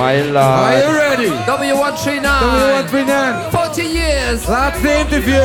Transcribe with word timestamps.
My 0.00 0.16
Are 0.16 0.80
you 0.80 0.96
ready? 0.96 1.28
W139. 1.44 2.24
W139. 2.24 3.50
40 3.52 3.82
years. 3.82 4.48
Laatste 4.48 5.00
interview. 5.00 5.44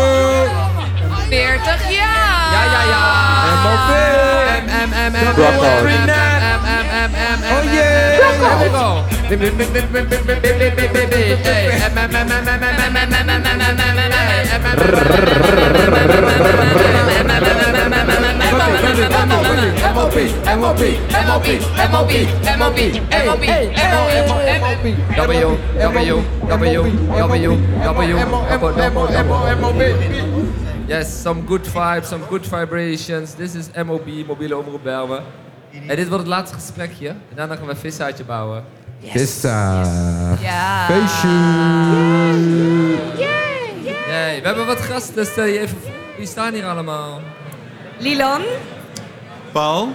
40 1.28 1.92
jaar. 1.92 2.56
Ja, 2.56 2.64
ja, 2.64 2.82
ja. 2.94 3.04
MOP. 3.64 3.92
M, 4.48 4.70
M, 4.70 4.92
M, 4.94 5.16
M. 5.16 5.36
W139. 5.36 6.14
Oh 7.52 7.64
yeah. 7.74 8.16
Here 8.16 8.56
we 8.64 8.70
go. 8.72 9.06
MOP, 20.34 20.80
MOP, 21.28 21.48
MOP, 21.92 22.10
MOP, 22.58 22.80
MOP, 23.26 23.46
W, 25.16 25.58
W, 25.78 26.22
W, 26.48 26.80
W, 26.80 26.92
W, 27.34 27.58
Yes, 30.88 31.22
some 31.22 31.42
good 31.48 31.64
vibes, 31.64 32.06
some 32.06 32.24
good 32.30 32.46
vibrations. 32.46 33.34
This 33.34 33.56
is 33.56 33.70
MOB, 33.86 34.08
mobiele 34.28 34.58
omroep 34.58 34.84
Belmen. 34.84 35.24
En 35.88 35.96
dit 35.96 36.08
wordt 36.08 36.24
het 36.24 36.28
laatste 36.34 36.56
gesprekje. 36.56 37.08
En 37.08 37.36
daarna 37.36 37.56
gaan 37.56 37.66
we 37.66 37.72
een 37.72 37.78
visuitje 37.78 38.24
bouwen. 38.24 38.64
Vista. 39.04 39.82
Ja. 40.42 40.86
Feestje. 40.86 41.28
We 44.42 44.42
hebben 44.44 44.66
wat 44.66 44.82
gasten. 44.82 45.26
Stel 45.26 45.46
je 45.46 45.60
even 45.60 45.78
voor. 45.82 45.92
Wie 46.18 46.28
staan 46.28 46.54
hier 46.54 46.66
allemaal? 46.66 47.22
Lilan. 47.98 48.42
Paul? 49.52 49.90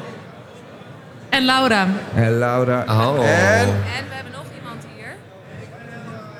En 1.30 1.45
Laura. 1.45 1.87
En 2.15 2.39
Laura. 2.39 2.84
Oh. 2.89 3.15
En 3.19 3.61
En 3.61 3.66
we 3.66 3.73
hebben 4.15 4.33
nog 4.33 4.45
iemand 4.59 4.84
hier. 4.97 5.07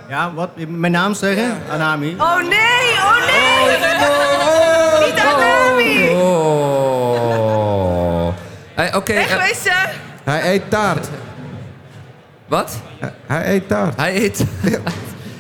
Ja, 0.09 0.33
wat? 0.35 0.51
Mijn 0.69 0.93
naam 0.93 1.15
zeggen? 1.15 1.59
Anami. 1.71 2.15
Oh 2.19 2.37
nee, 2.37 2.93
oh 3.03 3.17
nee! 3.27 3.79
Niet 5.11 5.21
Anami! 5.21 6.09
Oh. 6.11 7.39
Hey, 8.75 8.95
Oké, 8.95 9.13
eh, 9.13 9.27
Wegwezen! 9.27 9.73
hij 10.25 10.53
eet 10.55 10.71
taart. 10.71 11.09
wat? 12.49 12.79
Hij- 12.99 13.13
Hij 13.27 13.55
eet 13.55 13.69
taart. 13.69 13.97
Hij 13.97 14.17
eet. 14.23 14.45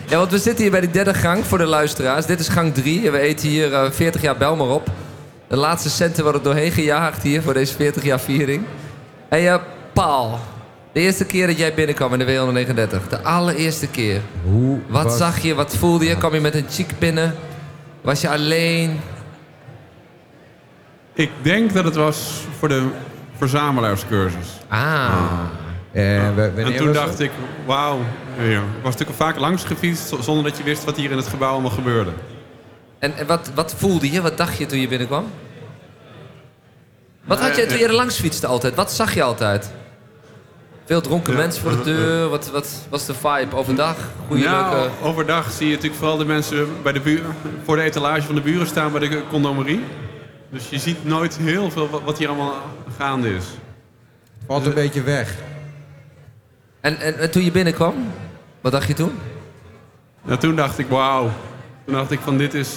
ja, 0.08 0.16
want 0.16 0.30
we 0.30 0.38
zitten 0.38 0.62
hier 0.62 0.70
bij 0.70 0.80
de 0.80 0.90
derde 0.90 1.14
gang 1.14 1.44
voor 1.46 1.58
de 1.58 1.66
luisteraars. 1.66 2.26
Dit 2.26 2.40
is 2.40 2.48
gang 2.48 2.74
3. 2.74 3.10
We 3.10 3.18
eten 3.18 3.48
hier 3.48 3.74
eh, 3.74 3.90
40 3.90 4.20
jaar 4.22 4.36
Belmer 4.36 4.66
op. 4.68 4.88
De 5.48 5.56
laatste 5.56 5.90
centen 5.90 6.22
worden 6.22 6.42
doorheen 6.42 6.72
gejaagd 6.72 7.22
hier 7.22 7.42
voor 7.42 7.54
deze 7.54 7.74
40 7.74 8.02
jaar 8.02 8.20
viering. 8.20 8.64
Hey, 9.30 9.52
eh, 9.52 9.60
Paul. 9.92 10.38
De 10.92 11.00
eerste 11.00 11.24
keer 11.24 11.46
dat 11.46 11.58
jij 11.58 11.74
binnenkwam 11.74 12.12
in 12.12 12.18
de 12.18 12.24
W139. 12.24 13.08
De 13.08 13.22
allereerste 13.22 13.86
keer. 13.86 14.20
Hoe 14.44 14.78
Wat 14.86 15.04
was- 15.04 15.16
zag 15.16 15.38
je? 15.38 15.54
Wat 15.54 15.76
voelde 15.76 16.04
je? 16.04 16.16
Kwam 16.16 16.34
je 16.34 16.40
met 16.40 16.54
een 16.54 16.66
chick 16.70 16.98
binnen? 16.98 17.34
Was 18.00 18.20
je 18.20 18.28
alleen? 18.28 19.00
Ik 21.12 21.30
denk 21.42 21.72
dat 21.72 21.84
het 21.84 21.94
was 21.94 22.44
voor 22.58 22.68
de 22.68 22.88
verzamelaarscursus. 23.36 24.46
Ah. 24.68 25.12
En, 25.92 26.34
we- 26.34 26.42
En 26.42 26.54
wanneer 26.54 26.76
toen 26.78 26.92
dacht 26.92 27.08
het? 27.10 27.20
ik, 27.20 27.30
wauw. 27.66 27.98
Ja, 28.38 28.44
ik 28.58 28.82
was 28.82 28.92
natuurlijk 28.92 29.20
al 29.20 29.26
vaak 29.26 29.38
langs 29.38 29.64
gefietst 29.64 30.14
zonder 30.20 30.44
dat 30.44 30.56
je 30.56 30.62
wist 30.62 30.84
wat 30.84 30.96
hier 30.96 31.10
in 31.10 31.16
het 31.16 31.26
gebouw 31.26 31.52
allemaal 31.52 31.70
gebeurde. 31.70 32.10
En, 32.98 33.16
en 33.16 33.26
wat, 33.26 33.50
wat 33.54 33.74
voelde 33.78 34.10
je? 34.10 34.20
Wat 34.20 34.36
dacht 34.36 34.58
je 34.58 34.66
toen 34.66 34.78
je 34.80 34.88
binnenkwam? 34.88 35.24
Wat 37.30 37.38
Nou, 37.38 37.50
had 37.50 37.56
je 37.60 37.64
ja, 37.64 37.70
toen 37.70 37.78
je 37.78 37.86
er 37.86 37.94
langs 37.94 38.16
fietste 38.16 38.46
altijd? 38.46 38.74
Wat 38.74 38.92
zag 38.92 39.14
je 39.14 39.22
altijd? 39.22 39.70
Veel 40.84 41.00
dronken 41.00 41.32
Ja, 41.32 41.38
mensen 41.38 41.62
voor 41.62 41.70
de 41.76 41.82
deur. 41.82 42.28
Wat, 42.28 42.50
wat 42.50 42.68
was 42.88 43.06
de 43.06 43.14
vibe 43.14 43.56
overdag? 43.56 43.96
Goeie 44.26 44.44
nou, 44.44 44.74
leuke... 44.78 44.90
overdag 45.02 45.50
zie 45.50 45.66
je 45.66 45.72
natuurlijk 45.72 46.00
vooral 46.00 46.16
de 46.18 46.24
mensen 46.24 46.82
bij 46.82 46.92
de 46.92 47.00
buur, 47.00 47.22
voor 47.64 47.76
de 47.76 47.82
etalage 47.82 48.22
van 48.22 48.34
de 48.34 48.40
buren 48.40 48.66
staan 48.66 48.92
bij 48.92 49.08
de 49.08 49.22
condomerie. 49.28 49.84
Dus 50.50 50.68
je 50.68 50.78
ziet 50.78 51.04
nooit 51.04 51.36
heel 51.36 51.70
veel 51.70 51.88
wat- 51.90 52.02
wat 52.04 52.18
hier 52.18 52.28
allemaal 52.28 52.54
gaande 52.98 53.34
is. 53.34 53.44
Valt 54.46 54.66
een 54.66 54.74
beetje 54.74 55.02
weg. 55.02 55.34
En, 56.80 56.98
en, 57.00 57.18
en 57.18 57.30
toen 57.30 57.44
je 57.44 57.50
binnenkwam, 57.50 57.94
wat 58.60 58.72
dacht 58.72 58.86
je 58.88 58.94
toen? 58.94 59.18
Ja, 60.26 60.36
toen 60.36 60.56
dacht 60.56 60.78
ik, 60.78 60.88
wauw. 60.88 61.30
Toen 61.84 61.94
dacht 61.94 62.10
ik 62.10 62.20
van 62.20 62.38
dit 62.38 62.54
is 62.54 62.70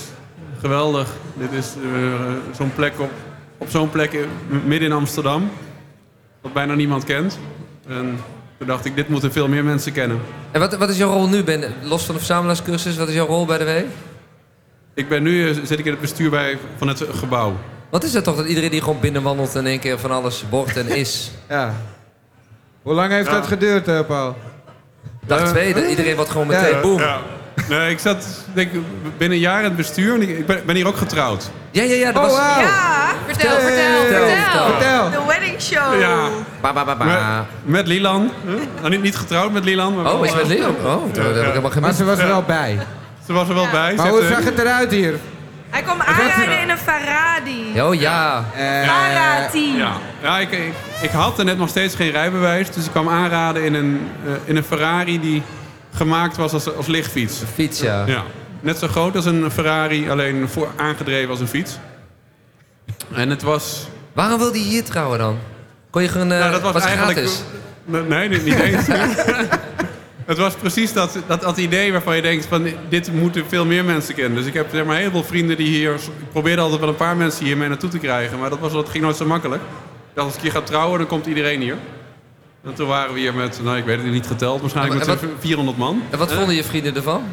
geweldig. 0.60 1.08
Dit 1.34 1.52
is 1.52 1.74
eh, 1.94 2.32
zo'n 2.58 2.74
plek 2.76 3.00
op, 3.00 3.12
op 3.64 3.70
zo'n 3.70 3.90
plek 3.90 4.18
midden 4.66 4.88
in 4.90 4.96
Amsterdam. 4.96 5.50
Wat 6.42 6.54
bijna 6.54 6.74
niemand 6.74 7.04
kent. 7.04 7.40
En 7.88 8.20
toen 8.58 8.68
dacht 8.68 8.86
ik, 8.86 8.96
dit 8.96 9.10
moeten 9.10 9.32
veel 9.32 9.48
meer 9.48 9.64
mensen 9.64 9.92
kennen. 9.92 10.20
En 10.52 10.60
wat, 10.60 10.76
wat 10.78 10.90
is 10.90 10.98
jouw 10.98 11.10
rol 11.12 11.28
nu? 11.30 11.44
Ben, 11.44 11.74
los 11.82 12.04
van 12.06 12.14
de 12.14 12.20
verzamelaarscursus, 12.20 12.98
wat 12.98 13.08
is 13.08 13.14
jouw 13.14 13.26
rol 13.28 13.46
bij 13.46 13.58
de 13.58 13.66
W? 13.66 13.70
Ik 14.94 15.10
ben 15.10 15.24
nu, 15.24 15.50
eh, 15.50 15.56
zit 15.64 15.80
ik 15.80 15.86
in 15.86 15.92
het 15.92 16.02
bestuur 16.02 16.30
bij, 16.30 16.58
van 16.78 16.88
het 16.88 17.04
gebouw. 17.14 17.54
Wat 17.90 18.04
is 18.04 18.14
het 18.14 18.24
toch 18.24 18.36
dat 18.36 18.46
iedereen 18.46 18.70
die 18.72 18.82
gewoon 18.82 19.00
binnenwandelt 19.00 19.54
en 19.56 19.60
in 19.62 19.66
één 19.68 19.80
keer 19.80 20.00
van 20.00 20.12
alles 20.12 20.44
wordt 20.50 20.78
en 20.78 20.88
is? 20.88 21.32
Ja. 21.50 21.74
Hoe 22.82 22.94
lang 22.94 23.12
heeft 23.12 23.28
Ja. 23.28 23.34
dat 23.34 23.48
geduurd, 23.48 23.88
eh, 23.88 24.00
Paul? 24.08 24.36
Dag 25.26 25.40
Eh, 25.42 25.48
twee, 25.50 25.74
dat 25.74 25.84
iedereen 25.90 26.16
wordt 26.16 26.32
gewoon 26.32 26.48
meteen 26.48 26.70
Ja, 26.76 26.82
boem. 26.82 27.00
Ja. 27.00 27.20
Nee, 27.70 27.90
ik 27.92 28.00
zat 28.00 28.26
denk, 28.54 28.72
ik, 28.72 28.80
binnen 29.18 29.38
een 29.38 29.44
jaar 29.44 29.58
in 29.58 29.64
het 29.64 29.76
bestuur 29.76 30.14
en 30.14 30.22
ik, 30.22 30.46
ben, 30.46 30.62
ben 30.66 30.76
hier 30.76 30.88
ook 30.88 30.98
getrouwd. 30.98 31.50
Ja, 31.72 31.84
ja, 31.84 31.94
ja, 31.96 32.12
dat 32.12 32.24
Oh, 32.24 32.30
was... 32.30 32.38
Ja, 32.38 33.14
vertel, 33.28 33.50
Vertel, 33.50 33.60
vertel, 33.60 34.00
vertel, 34.00 34.28
vertel. 34.28 34.66
vertel. 34.66 35.10
De 35.10 35.28
wedding 35.28 35.62
show. 35.62 36.00
Ja, 36.00 36.28
Ba, 36.62 36.74
ba, 36.74 36.86
ba, 36.86 36.96
ba. 36.96 37.06
met, 37.06 37.46
met 37.64 37.88
Lilan. 37.88 38.32
Huh? 38.46 38.54
Nou, 38.80 38.90
niet, 38.90 39.02
niet 39.02 39.16
getrouwd 39.16 39.52
met 39.52 39.64
Lilan. 39.64 39.96
Maar 39.96 40.06
Oh, 40.06 40.12
wel, 40.12 40.24
is 40.24 40.34
met 40.34 40.42
eh, 40.42 40.48
Leo? 40.48 40.70
Oh, 40.70 41.14
dat 41.14 41.26
heb 41.26 41.36
ik 41.36 41.36
helemaal 41.36 41.62
Maar 41.62 41.72
gemist. 41.72 41.98
ze 41.98 42.04
was 42.04 42.20
er 42.20 42.28
wel 42.28 42.44
bij. 42.44 42.78
Ze 43.26 43.34
was 43.34 43.48
er 43.48 43.54
wel 43.56 43.68
bij. 43.72 43.94
Maar 43.96 44.08
hoe 44.10 44.22
eh, 44.22 44.28
zag 44.28 44.44
het 44.44 44.60
eruit 44.60 44.92
hier? 44.92 45.14
Hij 45.70 45.82
kwam 45.82 46.02
aanrijden 46.02 46.62
in 46.62 46.70
een 46.70 46.78
Ferrari. 46.78 47.82
Oh 47.82 47.96
ja. 47.96 48.44
Eh, 48.56 48.62
Ferrari. 48.64 49.78
Ja, 49.78 49.92
ja 50.22 50.40
ik, 50.40 50.52
ik, 50.52 50.74
ik 51.02 51.10
had 51.10 51.40
er 51.40 51.46
net 51.46 51.58
nog 51.58 51.70
steeds 51.70 51.96
geen 51.96 52.12
rijbewijs. 52.12 52.72
Dus 52.72 52.86
ik 52.86 52.92
kwam 52.92 53.10
aanraden 53.10 53.64
in 53.64 53.74
een, 53.74 54.08
eh, 54.26 54.32
in 54.46 54.56
een 54.56 54.64
Ferrari 54.64 55.20
die 55.20 55.44
gemaakt 56.04 56.38
was 56.38 56.54
als, 56.54 56.76
als 56.76 56.88
lichtfiets. 56.88 57.42
Fiets, 57.54 57.80
ja. 57.80 58.06
Ja. 58.06 58.24
Net 58.60 58.78
zo 58.78 58.88
groot 58.88 59.16
als 59.16 59.26
een 59.26 59.52
Ferrari, 59.52 60.10
alleen 60.10 60.50
voor, 60.50 60.68
aangedreven 60.76 61.30
als 61.30 61.40
een 61.40 61.48
fiets. 61.48 61.78
En 63.14 63.30
het 63.30 63.42
was... 63.42 63.88
Waarom 64.14 64.40
wilde 64.40 64.60
je 64.60 64.66
hier 64.66 64.84
trouwen 64.84 65.20
dan? 65.20 65.38
Kon 65.90 66.02
je 66.02 66.08
gewoon... 66.08 66.32
eh 66.32 66.40
nou, 66.40 66.52
dat 66.52 66.62
was, 66.62 66.84
eigenlijk... 66.84 67.18
gratis? 67.18 67.44
Nee, 67.86 68.30
niet, 68.30 68.46
niet 68.46 68.60
eens. 68.60 68.88
het 70.32 70.38
was 70.38 70.54
precies 70.54 70.94
dat, 70.94 71.18
dat, 71.28 71.42
dat 71.42 71.58
idee 71.58 71.92
waarvan 71.92 72.16
je 72.16 72.22
denkt... 72.22 72.46
Van, 72.46 72.68
dit 72.90 73.14
moeten 73.14 73.46
veel 73.48 73.66
meer 73.66 73.86
mensen 73.86 74.16
kennen. 74.16 74.38
Dus 74.38 74.46
ik 74.46 74.54
heb 74.54 74.68
zeg 74.72 74.86
maar, 74.86 74.98
heel 74.98 75.12
veel 75.12 75.24
vrienden 75.24 75.58
die 75.58 75.68
hier... 75.68 75.94
Ik 75.94 76.32
probeerde 76.32 76.62
altijd 76.62 76.80
wel 76.80 76.90
een 76.90 76.96
paar 76.96 77.18
mensen 77.18 77.46
hier 77.46 77.58
mee 77.58 77.70
naartoe 77.70 77.90
te 77.90 78.00
krijgen. 78.00 78.40
Maar 78.40 78.50
dat, 78.50 78.60
was, 78.60 78.72
dat 78.72 78.90
ging 78.90 79.04
nooit 79.04 79.18
zo 79.18 79.26
makkelijk. 79.26 79.62
Dacht, 80.14 80.28
als 80.28 80.36
ik 80.36 80.42
hier 80.42 80.52
ga 80.52 80.62
trouwen, 80.62 80.98
dan 80.98 81.08
komt 81.08 81.26
iedereen 81.26 81.62
hier. 81.62 81.76
En 82.66 82.74
toen 82.74 82.88
waren 82.88 83.14
we 83.14 83.20
hier 83.20 83.34
met, 83.34 83.60
nou 83.64 83.78
ik 83.78 83.86
weet 83.86 83.98
het 84.04 84.12
niet 84.12 84.28
geteld, 84.28 84.62
waarschijnlijk 84.62 85.02
En 85.02 85.08
met 85.08 85.20
wat- 85.22 85.30
zo'n 85.30 85.38
400 85.40 85.78
man. 85.78 86.04
En 86.10 86.18
wat 86.18 86.34
vonden 86.34 86.56
je 86.56 86.64
vrienden 86.64 86.96
ervan? 86.96 87.24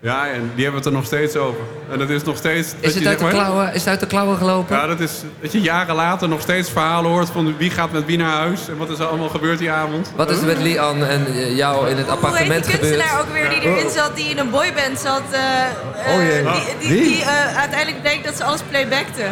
Ja, 0.00 0.28
en 0.28 0.50
die 0.54 0.62
hebben 0.64 0.80
het 0.82 0.90
er 0.90 0.96
nog 0.96 1.04
steeds 1.04 1.36
over. 1.36 1.60
En 1.90 1.98
dat 1.98 2.10
is 2.10 2.22
nog 2.22 2.36
steeds... 2.36 2.74
Is 2.80 2.94
het, 2.94 3.02
je, 3.02 3.08
uit 3.08 3.18
de 3.18 3.28
klauwen, 3.28 3.68
is 3.72 3.80
het 3.80 3.86
uit 3.88 4.00
de 4.00 4.06
klauwen 4.06 4.36
gelopen? 4.36 4.76
Ja, 4.76 4.86
dat 4.86 5.00
is 5.00 5.12
dat 5.40 5.52
je 5.52 5.60
jaren 5.60 5.94
later 5.94 6.28
nog 6.28 6.40
steeds 6.40 6.70
verhalen 6.70 7.10
hoort 7.10 7.30
van 7.30 7.56
wie 7.56 7.70
gaat 7.70 7.92
met 7.92 8.04
wie 8.04 8.16
naar 8.18 8.30
huis 8.36 8.68
en 8.68 8.76
wat 8.76 8.90
is 8.90 8.98
er 8.98 9.06
allemaal 9.06 9.28
gebeurd 9.28 9.58
die 9.58 9.70
avond. 9.70 10.12
Wat 10.16 10.30
is 10.30 10.38
er 10.38 10.46
met 10.46 10.58
Lian 10.58 11.04
en 11.04 11.26
eh, 11.26 11.56
jou 11.56 11.88
in 11.88 11.96
het 11.96 12.06
Hoe 12.06 12.14
heet 12.14 12.24
appartement 12.24 12.64
die 12.64 12.74
gebeurd? 12.74 12.92
kunstenaar 12.92 13.20
ook 13.20 13.32
weer 13.32 13.48
die 13.48 13.60
erin 13.60 13.90
zat, 13.90 14.16
die 14.16 14.28
in 14.28 14.38
een 14.38 14.50
boyband 14.50 14.98
zat? 14.98 15.22
eh, 15.30 15.62
eh, 16.10 16.14
Oh 16.16 16.22
jee. 16.22 16.88
Die, 16.88 17.02
die, 17.02 17.22
eh, 17.22 17.56
uiteindelijk 17.58 18.02
bleek 18.02 18.24
dat 18.24 18.36
ze 18.36 18.44
alles 18.44 18.60
playbackte. 18.70 19.22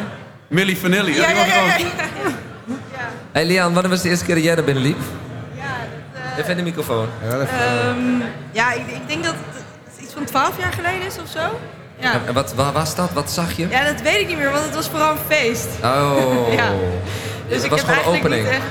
Millie 0.49 0.77
Vanilli, 0.79 1.15
ja, 1.15 1.21
Ja, 1.21 1.27
die 1.27 1.37
ja, 1.37 1.63
was 1.65 1.77
ja. 1.77 1.87
Hey 3.33 3.45
Lian, 3.47 3.73
wanneer 3.73 3.91
was 3.91 4.03
de 4.03 4.09
eerste 4.09 4.25
keer 4.25 4.35
dat 4.35 4.45
jij 4.45 4.57
er 4.57 4.65
binnen 4.65 4.83
liep? 4.83 4.99
Ja, 5.55 5.63
dat, 6.13 6.23
eh, 6.33 6.39
Even 6.39 6.51
in 6.51 6.57
de 6.57 6.63
microfoon. 6.63 7.09
Ja, 7.23 7.29
even- 7.41 7.49
ehm, 7.49 7.99
ja 8.53 8.73
ik, 8.73 8.87
ik 8.87 9.09
denk 9.09 9.25
dat 9.25 9.35
het 9.53 10.03
iets 10.05 10.13
van 10.13 10.25
12 10.25 10.59
jaar 10.59 10.73
geleden 10.73 11.07
is 11.07 11.19
of 11.19 11.29
zo. 11.31 11.59
Ja. 11.99 12.13
En 12.27 12.35
wat, 12.35 12.55
waar 12.55 12.73
was 12.73 12.95
dat? 12.95 13.13
Wat 13.13 13.31
zag 13.31 13.53
je? 13.53 13.69
ja, 13.69 13.85
dat 13.85 14.01
weet 14.01 14.21
ik 14.21 14.27
niet 14.27 14.37
meer, 14.37 14.51
want 14.51 14.65
het 14.65 14.75
was 14.75 14.89
vooral 14.89 15.11
een 15.11 15.19
feest. 15.37 15.67
Oh. 15.85 16.53
Ja. 16.57 16.71
Dus 17.49 17.57
ik 17.57 17.71
het 17.71 17.71
was 17.71 17.81
heb 17.81 17.89
gewoon 17.97 18.15
een 18.15 18.19
opening. 18.21 18.43
niet 18.45 18.53
echt- 18.53 18.63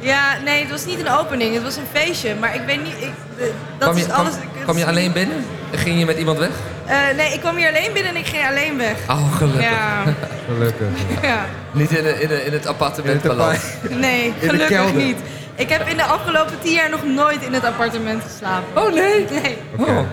Ja, 0.00 0.36
nee, 0.44 0.60
het 0.60 0.70
was 0.70 0.84
niet 0.84 1.00
een 1.00 1.10
opening, 1.10 1.54
het 1.54 1.62
was 1.62 1.76
een 1.76 1.86
feestje. 1.92 2.34
Maar 2.40 2.54
ik 2.54 2.60
weet 2.66 2.82
niet, 2.82 2.94
ik, 2.98 3.12
dat 3.36 3.48
Kwam 3.78 3.96
je, 3.96 4.04
is 4.04 4.10
alles. 4.10 4.34
kwam, 4.62 4.78
je 4.78 4.86
alleen 4.86 5.12
binnen? 5.12 5.44
En 5.72 5.78
ging 5.78 5.98
je 5.98 6.04
met 6.04 6.18
iemand 6.18 6.38
weg? 6.38 6.50
Eh, 6.88 7.16
nee, 7.16 7.32
ik 7.32 7.40
kwam 7.40 7.56
hier 7.56 7.68
alleen 7.68 7.92
binnen 7.92 8.12
en 8.14 8.18
ik 8.18 8.26
ging 8.26 8.46
alleen 8.48 8.76
weg. 8.78 8.96
Oh, 9.10 9.36
gelukkig. 9.36 9.62
Ja, 9.62 10.02
Gelukkig. 10.48 10.88
ja. 11.22 11.44
Niet 11.72 11.90
in, 11.90 12.02
de- 12.02 12.20
in, 12.20 12.28
de- 12.28 12.44
in 12.44 12.52
het 12.52 12.66
appartement 12.66 13.24
In 13.24 13.30
het. 13.38 13.90
Nee, 13.90 14.34
gelukkig 14.40 14.94
niet. 14.94 15.18
Ik 15.54 15.68
heb 15.68 15.88
in 15.88 15.96
de 15.96 16.04
afgelopen 16.04 16.54
tien 16.62 16.72
jaar 16.72 16.90
nog 16.90 17.04
nooit 17.04 17.42
in 17.42 17.52
het 17.52 17.64
appartement 17.64 18.22
geslapen. 18.22 18.82
Oh 18.82 18.92
nee. 18.92 19.26
Nee. 19.42 19.58
Oh. 19.78 19.98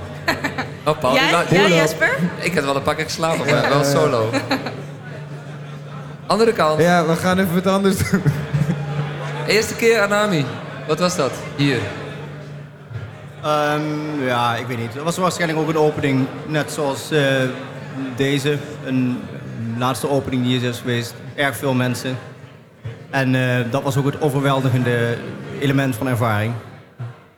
Oh, 0.87 0.99
Paul, 0.99 1.13
Jij, 1.13 1.45
jij 1.49 1.69
Jesper? 1.69 2.09
Ik 2.39 2.55
had 2.55 2.63
wel 2.63 2.75
een 2.75 2.81
paar 2.81 2.95
keer 2.95 3.05
geslapen, 3.05 3.45
maar 3.45 3.69
wel 3.69 3.83
solo. 3.83 4.29
Andere 6.27 6.53
kant. 6.53 6.81
Ja, 6.81 7.05
we 7.05 7.15
gaan 7.15 7.39
even 7.39 7.53
wat 7.53 7.67
anders 7.67 7.97
doen. 8.09 8.23
Eerste 9.47 9.75
keer 9.75 10.01
Anami. 10.01 10.45
Wat 10.87 10.99
was 10.99 11.15
dat? 11.15 11.31
Hier. 11.55 11.77
Ehm, 13.45 14.23
ja, 14.23 14.55
ik 14.55 14.67
weet 14.67 14.77
niet. 14.77 14.93
Het 14.93 15.03
was 15.03 15.17
waarschijnlijk 15.17 15.59
ook 15.59 15.69
een 15.69 15.77
opening, 15.77 16.27
net 16.47 16.71
zoals 16.71 17.11
eh, 17.11 17.41
deze. 18.15 18.57
Een 18.85 19.23
laatste 19.77 20.09
opening 20.09 20.43
die 20.43 20.59
hier 20.59 20.69
is 20.69 20.77
geweest. 20.77 21.13
Erg 21.35 21.55
veel 21.57 21.73
mensen. 21.73 22.17
En 23.09 23.35
eh, 23.35 23.71
dat 23.71 23.83
was 23.83 23.97
ook 23.97 24.05
het 24.05 24.21
overweldigende 24.21 25.17
element 25.59 25.95
van 25.95 26.07
ervaring. 26.07 26.53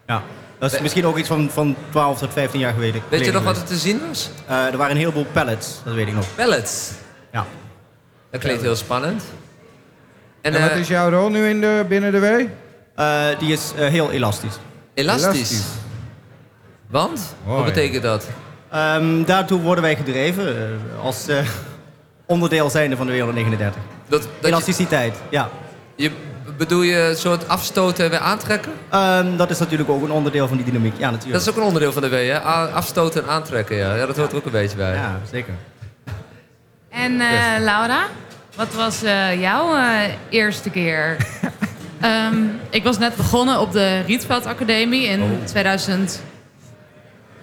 Ja. 0.06 0.22
Dat 0.60 0.74
is 0.74 0.80
misschien 0.80 1.06
ook 1.06 1.18
iets 1.18 1.28
van, 1.28 1.50
van 1.50 1.76
12 1.90 2.20
tot 2.20 2.34
15 2.34 2.60
jaar 2.60 2.74
geleden. 2.74 3.02
Weet 3.10 3.26
je 3.26 3.32
nog 3.32 3.44
wat 3.44 3.58
er 3.58 3.64
te 3.64 3.78
zien 3.78 4.02
was? 4.08 4.30
Eh, 4.48 4.66
er 4.66 4.78
waren 4.78 4.92
een 4.92 5.02
heleboel 5.02 5.26
pallets, 5.32 5.80
dat 5.84 5.94
weet 5.94 6.08
ik 6.08 6.14
nog. 6.14 6.26
Pellets. 6.36 6.92
Ja. 7.32 7.46
Dat 8.32 8.42
klinkt 8.42 8.62
heel 8.62 8.76
spannend. 8.76 9.24
En, 10.42 10.54
En 10.54 10.62
wat 10.62 10.78
is 10.78 10.88
jouw 10.88 11.10
rol 11.10 11.30
nu 11.30 11.48
in 11.48 11.62
de, 11.62 11.86
binnen 11.88 12.12
de 12.12 12.20
W? 12.20 12.46
Eh, 12.96 13.40
die 13.40 13.52
is 13.52 13.72
heel 13.76 14.12
elastisch. 14.12 14.56
elastisch. 14.94 15.34
elastisch. 15.34 15.86
Want? 16.88 17.36
Mooi. 17.46 17.58
Wat 17.58 17.66
betekent 17.74 18.04
dat? 18.04 18.28
Ehm, 18.72 19.24
daartoe 19.24 19.62
worden 19.62 19.84
wij 19.84 19.96
gedreven 19.96 20.58
eh, 20.58 21.04
als 21.04 21.28
eh, 21.28 21.38
onderdeel 22.26 22.70
zijnde 22.70 22.96
van 22.96 23.06
de 23.06 23.12
wereld 23.12 23.34
39. 23.34 23.82
Dat, 24.08 24.22
dat 24.22 24.30
je, 24.42 24.48
Elasticiteit, 24.48 25.16
ja. 25.30 25.50
je, 25.96 26.12
bedoel 26.58 26.82
je 26.82 27.00
een 27.00 27.16
soort 27.16 27.48
afstoten 27.48 28.04
en 28.04 28.10
weer 28.10 28.20
aantrekken? 28.20 28.72
Ehm, 28.90 29.38
dat 29.38 29.50
is 29.50 29.60
natuurlijk 29.60 29.90
ook 29.90 30.04
een 30.04 30.12
onderdeel 30.12 30.48
van 30.48 30.58
die 30.58 30.66
dynamiek. 30.66 30.98
Ja, 30.98 31.10
natuurlijk. 31.12 31.34
Dat 31.34 31.42
is 31.42 31.50
ook 31.50 31.58
een 31.58 31.68
onderdeel 31.68 31.92
van 31.92 32.02
de 32.02 32.10
W, 32.10 32.14
hè? 32.14 32.40
Afstoten 32.40 33.24
en 33.24 33.30
aantrekken, 33.30 33.76
ja. 33.76 33.96
ja. 33.96 34.06
Dat 34.06 34.18
hoort 34.18 34.32
er 34.32 34.38
ook 34.38 34.46
een 34.46 34.52
beetje 34.52 34.78
bij. 34.78 34.94
Ja, 34.94 35.20
zeker. 35.32 35.54
En 36.90 37.22
eh, 37.22 37.60
Laura, 37.60 38.08
wat 38.56 38.74
was 38.74 39.04
eh, 39.04 39.42
jouw 39.42 39.76
eh, 39.76 40.00
eerste 40.30 40.70
keer? 40.70 41.18
Ehm, 42.02 42.36
ik 42.70 42.84
was 42.84 42.98
net 42.98 43.16
begonnen 43.16 43.60
op 43.60 43.72
de 43.72 44.02
Rietveld 44.02 44.46
Academie 44.46 45.08
in 45.08 45.22
Oh. 45.22 45.30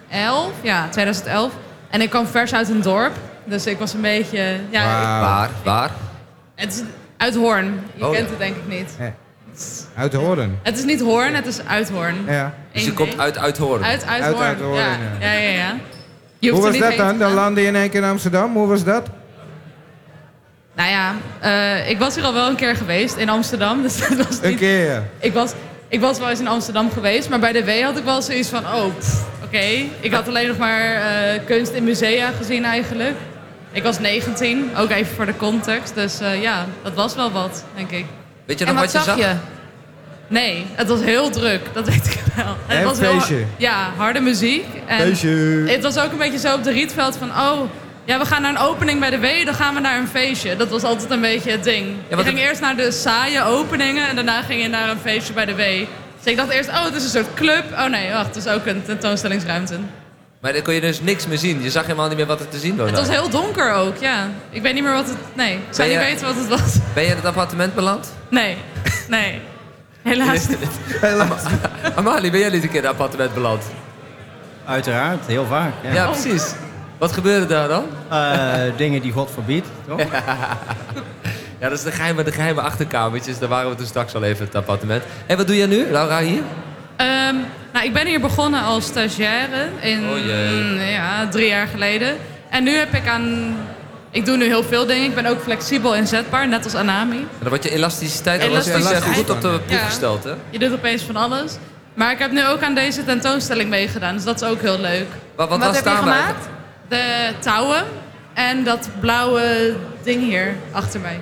2011. 0.08 0.52
Ja, 0.62 0.88
2011. 0.88 1.52
En 1.90 2.00
ik 2.00 2.10
kwam 2.10 2.26
vers 2.26 2.54
uit 2.54 2.68
een 2.68 2.82
dorp. 2.82 3.12
Dus 3.44 3.66
ik 3.66 3.78
was 3.78 3.92
een 3.94 4.00
beetje... 4.00 4.56
Ja, 4.70 4.84
Wauw. 4.84 5.20
Waar? 5.20 5.50
Waar? 5.64 5.90
het 6.54 6.72
is 6.72 6.82
uit 7.16 7.34
Hoorn. 7.34 7.80
Je 7.94 8.04
Oh, 8.04 8.10
kent 8.12 8.24
ja. 8.24 8.30
het 8.30 8.38
denk 8.38 8.56
ik 8.56 8.66
niet. 8.68 8.96
Uit 9.96 10.14
Hoorn. 10.14 10.58
Het 10.62 10.78
is 10.78 10.84
niet 10.84 11.00
Hoorn, 11.00 11.34
het 11.34 11.46
is 11.46 11.60
uit 11.66 11.90
Hoorn. 11.90 12.14
Ja. 12.26 12.54
Dus 12.72 12.82
je 12.82 12.88
Eén 12.88 12.94
komt 12.94 13.18
uit 13.18 13.38
Uithoorn. 13.38 13.84
Uit, 13.84 14.06
uit, 14.06 14.22
Uit 14.22 14.34
Hoorn. 14.34 14.46
Uithoorn, 14.46 14.74
ja. 14.74 14.86
ja. 15.20 15.32
Ja, 15.32 15.32
ja, 15.32 15.48
ja. 15.50 15.74
Je 16.38 16.50
Hoe 16.50 16.60
hoeft 16.60 16.62
er 16.62 16.62
was 16.62 16.72
niet 16.72 16.80
dat 16.80 16.88
heen 16.90 16.98
te 16.98 17.04
dan? 17.04 17.18
Dan 17.18 17.26
gaan. 17.28 17.36
landde 17.36 17.60
je 17.60 17.66
in 17.66 17.76
één 17.76 17.90
keer 17.90 18.02
in 18.02 18.08
Amsterdam. 18.08 18.54
Hoe 18.56 18.66
was 18.66 18.84
dat? 18.84 19.08
Nou 20.76 20.90
ja, 20.90 21.14
eh, 21.40 21.90
ik 21.90 21.98
was 21.98 22.14
hier 22.14 22.24
al 22.24 22.32
wel 22.32 22.48
een 22.48 22.56
keer 22.56 22.76
geweest 22.76 23.16
in 23.16 23.28
Amsterdam. 23.28 23.82
Dus 23.82 23.98
dat 24.08 24.26
was 24.26 24.38
Een 24.42 24.48
niet... 24.48 24.58
keer. 24.58 25.02
Ik 25.18 25.32
was, 25.32 25.52
ik 25.88 26.00
was 26.00 26.18
wel 26.18 26.28
eens 26.30 26.40
in 26.40 26.48
Amsterdam 26.48 26.90
geweest, 26.92 27.28
maar 27.28 27.38
bij 27.38 27.52
de 27.52 27.64
W 27.64 27.82
had 27.82 27.96
ik 27.98 28.04
wel 28.04 28.22
zoiets 28.22 28.48
van, 28.48 28.64
oh, 28.64 28.84
pff, 28.98 29.22
oké. 29.43 29.43
Ik 30.00 30.12
had 30.12 30.28
alleen 30.28 30.48
nog 30.48 30.56
maar 30.56 30.94
eh, 30.94 31.40
kunst 31.46 31.72
in 31.72 31.84
musea 31.84 32.30
gezien 32.38 32.64
eigenlijk. 32.64 33.16
Ik 33.72 33.82
was 33.82 33.98
19, 33.98 34.70
ook 34.76 34.90
even 34.90 35.14
voor 35.14 35.26
de 35.26 35.36
context. 35.36 35.94
Dus 35.94 36.20
eh, 36.20 36.42
ja, 36.42 36.66
dat 36.82 36.94
was 36.94 37.14
wel 37.14 37.30
wat, 37.32 37.64
denk 37.74 37.90
ik. 37.90 38.04
Weet 38.44 38.58
je 38.58 38.64
En 38.64 38.74
nog 38.74 38.82
wat 38.82 38.92
wat 38.92 39.04
je 39.04 39.10
zag 39.10 39.18
je? 39.18 39.34
Nee, 40.26 40.66
het 40.72 40.88
was 40.88 41.00
heel 41.00 41.30
druk, 41.30 41.60
dat 41.72 41.88
weet 41.88 42.06
ik 42.06 42.20
wel. 42.36 42.56
Het 42.66 42.78
En 42.78 42.84
was 42.84 42.98
heel- 42.98 43.44
ja, 43.56 43.90
harde 43.96 44.20
muziek. 44.20 44.64
En 44.86 44.98
Feestje. 45.00 45.64
Het 45.66 45.82
was 45.82 45.98
ook 45.98 46.12
een 46.12 46.18
beetje 46.18 46.38
zo 46.38 46.54
op 46.54 46.64
de 46.64 46.70
Rietveld 46.70 47.16
van, 47.16 47.28
oh, 47.30 47.60
ja, 48.04 48.18
we 48.18 48.24
gaan 48.26 48.42
naar 48.42 48.50
een 48.50 48.58
opening 48.58 49.00
bij 49.00 49.10
de 49.10 49.18
W, 49.18 49.26
dan 49.44 49.54
gaan 49.54 49.74
we 49.74 49.80
naar 49.80 49.98
een 49.98 50.08
feestje. 50.08 50.56
Dat 50.56 50.68
was 50.68 50.82
altijd 50.82 51.10
een 51.10 51.20
beetje 51.20 51.50
het 51.50 51.64
ding. 51.64 51.86
je 52.08 52.14
want 52.16 52.26
ging 52.28 52.38
het- 52.38 52.48
eerst 52.48 52.60
naar 52.60 52.76
de 52.76 52.90
saaie 52.90 53.42
openingen 53.44 54.08
en 54.08 54.14
daarna 54.14 54.42
ging 54.42 54.62
je 54.62 54.68
naar 54.68 54.88
een 54.88 54.98
feestje 55.02 55.32
bij 55.32 55.44
de 55.44 55.54
W. 55.54 55.60
Dus 56.24 56.32
ik 56.32 56.36
dacht 56.38 56.50
eerst, 56.50 56.68
oh, 56.68 56.84
het 56.84 56.94
is 56.94 57.04
een 57.04 57.10
soort 57.10 57.34
club. 57.34 57.64
Oh 57.72 57.86
nee, 57.86 58.10
wacht, 58.12 58.26
het 58.26 58.36
is 58.36 58.46
ook 58.46 58.66
een 58.66 58.82
tentoonstellingsruimte. 58.84 59.78
Maar 60.40 60.52
dan 60.52 60.62
kon 60.62 60.74
je 60.74 60.80
dus 60.80 61.00
niks 61.00 61.26
meer 61.26 61.38
zien. 61.38 61.62
Je 61.62 61.70
zag 61.70 61.82
helemaal 61.82 62.08
niet 62.08 62.16
meer 62.16 62.26
wat 62.26 62.40
er 62.40 62.48
te 62.48 62.58
zien 62.58 62.76
was. 62.76 62.90
Het 62.90 62.98
was 62.98 63.08
heel 63.08 63.28
donker 63.28 63.72
ook, 63.72 63.96
ja. 63.96 64.28
Ik 64.50 64.62
weet 64.62 64.74
niet 64.74 64.82
meer 64.82 64.92
wat 64.92 65.06
het... 65.08 65.16
Nee, 65.34 65.52
ik 65.54 65.60
zou 65.70 65.88
Ben 65.88 65.98
niet 65.98 66.06
je- 66.06 66.12
weten 66.12 66.26
wat 66.26 66.36
het 66.36 66.48
was. 66.48 66.74
Ben 66.94 67.02
je 67.02 67.08
in 67.10 67.16
het 67.16 67.24
appartement 67.24 67.74
beland? 67.74 68.12
Nee, 68.28 68.56
nee. 69.08 69.40
Helaas 70.02 70.48
niet. 70.48 70.58
Amalie, 71.94 72.30
ben 72.30 72.40
jij 72.40 72.50
niet 72.50 72.62
een 72.62 72.68
keer 72.68 72.78
in 72.78 72.82
het 72.84 72.92
appartement 72.92 73.34
beland? 73.34 73.62
Uiteraard, 74.66 75.26
heel 75.26 75.46
vaak. 75.46 75.72
Ja. 75.82 75.92
Ja, 75.92 76.06
precies. 76.06 76.52
Wat 76.98 77.12
gebeurde 77.12 77.46
daar 77.46 77.68
dan? 77.68 77.84
Eh, 78.10 78.52
dingen 78.76 79.02
die 79.02 79.12
God 79.12 79.30
verbiedt, 79.34 79.66
toch? 79.88 80.00
Ja, 81.58 81.68
dat 81.68 81.78
is 81.78 81.84
de 81.84 81.90
geheime, 81.92 82.22
de 82.22 82.32
geheime 82.32 82.60
achterkamertjes. 82.60 83.38
Daar 83.38 83.48
waren 83.48 83.70
we 83.70 83.76
toen 83.76 83.86
straks 83.86 84.14
al 84.14 84.22
even 84.22 84.38
in 84.38 84.44
het 84.46 84.54
appartement. 84.54 85.02
En 85.26 85.36
wat 85.36 85.46
doe 85.46 85.56
jij 85.56 85.66
nu, 85.66 85.86
Laura, 85.90 86.20
hier? 86.20 86.42
Ehm, 86.96 87.34
nou, 87.72 87.84
ik 87.86 87.92
ben 87.92 88.06
hier 88.06 88.20
begonnen 88.20 88.62
als 88.62 88.84
stagiaire 88.84 89.66
in 89.80 90.08
Oh 90.10 90.18
jee. 90.18 90.90
ja, 90.90 91.28
drie 91.28 91.48
jaar 91.48 91.66
geleden. 91.66 92.16
En 92.50 92.64
nu 92.64 92.70
heb 92.76 92.94
ik 92.94 93.08
aan. 93.08 93.56
Ik 94.10 94.24
doe 94.24 94.36
nu 94.36 94.44
heel 94.44 94.62
veel 94.64 94.86
dingen. 94.86 95.04
Ik 95.04 95.14
ben 95.14 95.26
ook 95.26 95.42
flexibel 95.42 95.94
inzetbaar, 95.94 96.48
net 96.48 96.64
als 96.64 96.74
Anami. 96.74 97.16
En 97.16 97.26
dan 97.40 97.48
wordt 97.48 97.64
je 97.64 97.70
elasticiteit 97.70 98.40
Elasticiteit. 98.42 99.04
eens 99.04 99.16
goed 99.16 99.30
op 99.30 99.40
de 99.40 99.48
proef 99.66 99.78
Ja. 99.78 99.84
gesteld, 99.84 100.24
hè? 100.24 100.32
Je 100.50 100.58
doet 100.58 100.72
opeens 100.72 101.02
van 101.02 101.16
alles. 101.16 101.52
Maar 101.94 102.12
ik 102.12 102.18
heb 102.18 102.30
nu 102.30 102.46
ook 102.46 102.62
aan 102.62 102.74
deze 102.74 103.04
tentoonstelling 103.04 103.70
meegedaan, 103.70 104.14
dus 104.14 104.24
dat 104.24 104.42
is 104.42 104.48
ook 104.48 104.60
heel 104.60 104.78
leuk. 104.80 105.06
Wat, 105.36 105.48
wat, 105.48 105.58
Wat 105.58 105.66
was 105.66 105.76
heb 105.76 105.84
je 105.84 105.90
gemaakt? 105.90 106.48
De 106.88 107.32
touwen 107.38 107.84
en 108.34 108.64
dat 108.64 108.88
blauwe 109.00 109.74
ding 110.02 110.22
hier 110.22 110.54
achter 110.72 111.00
mij. 111.00 111.20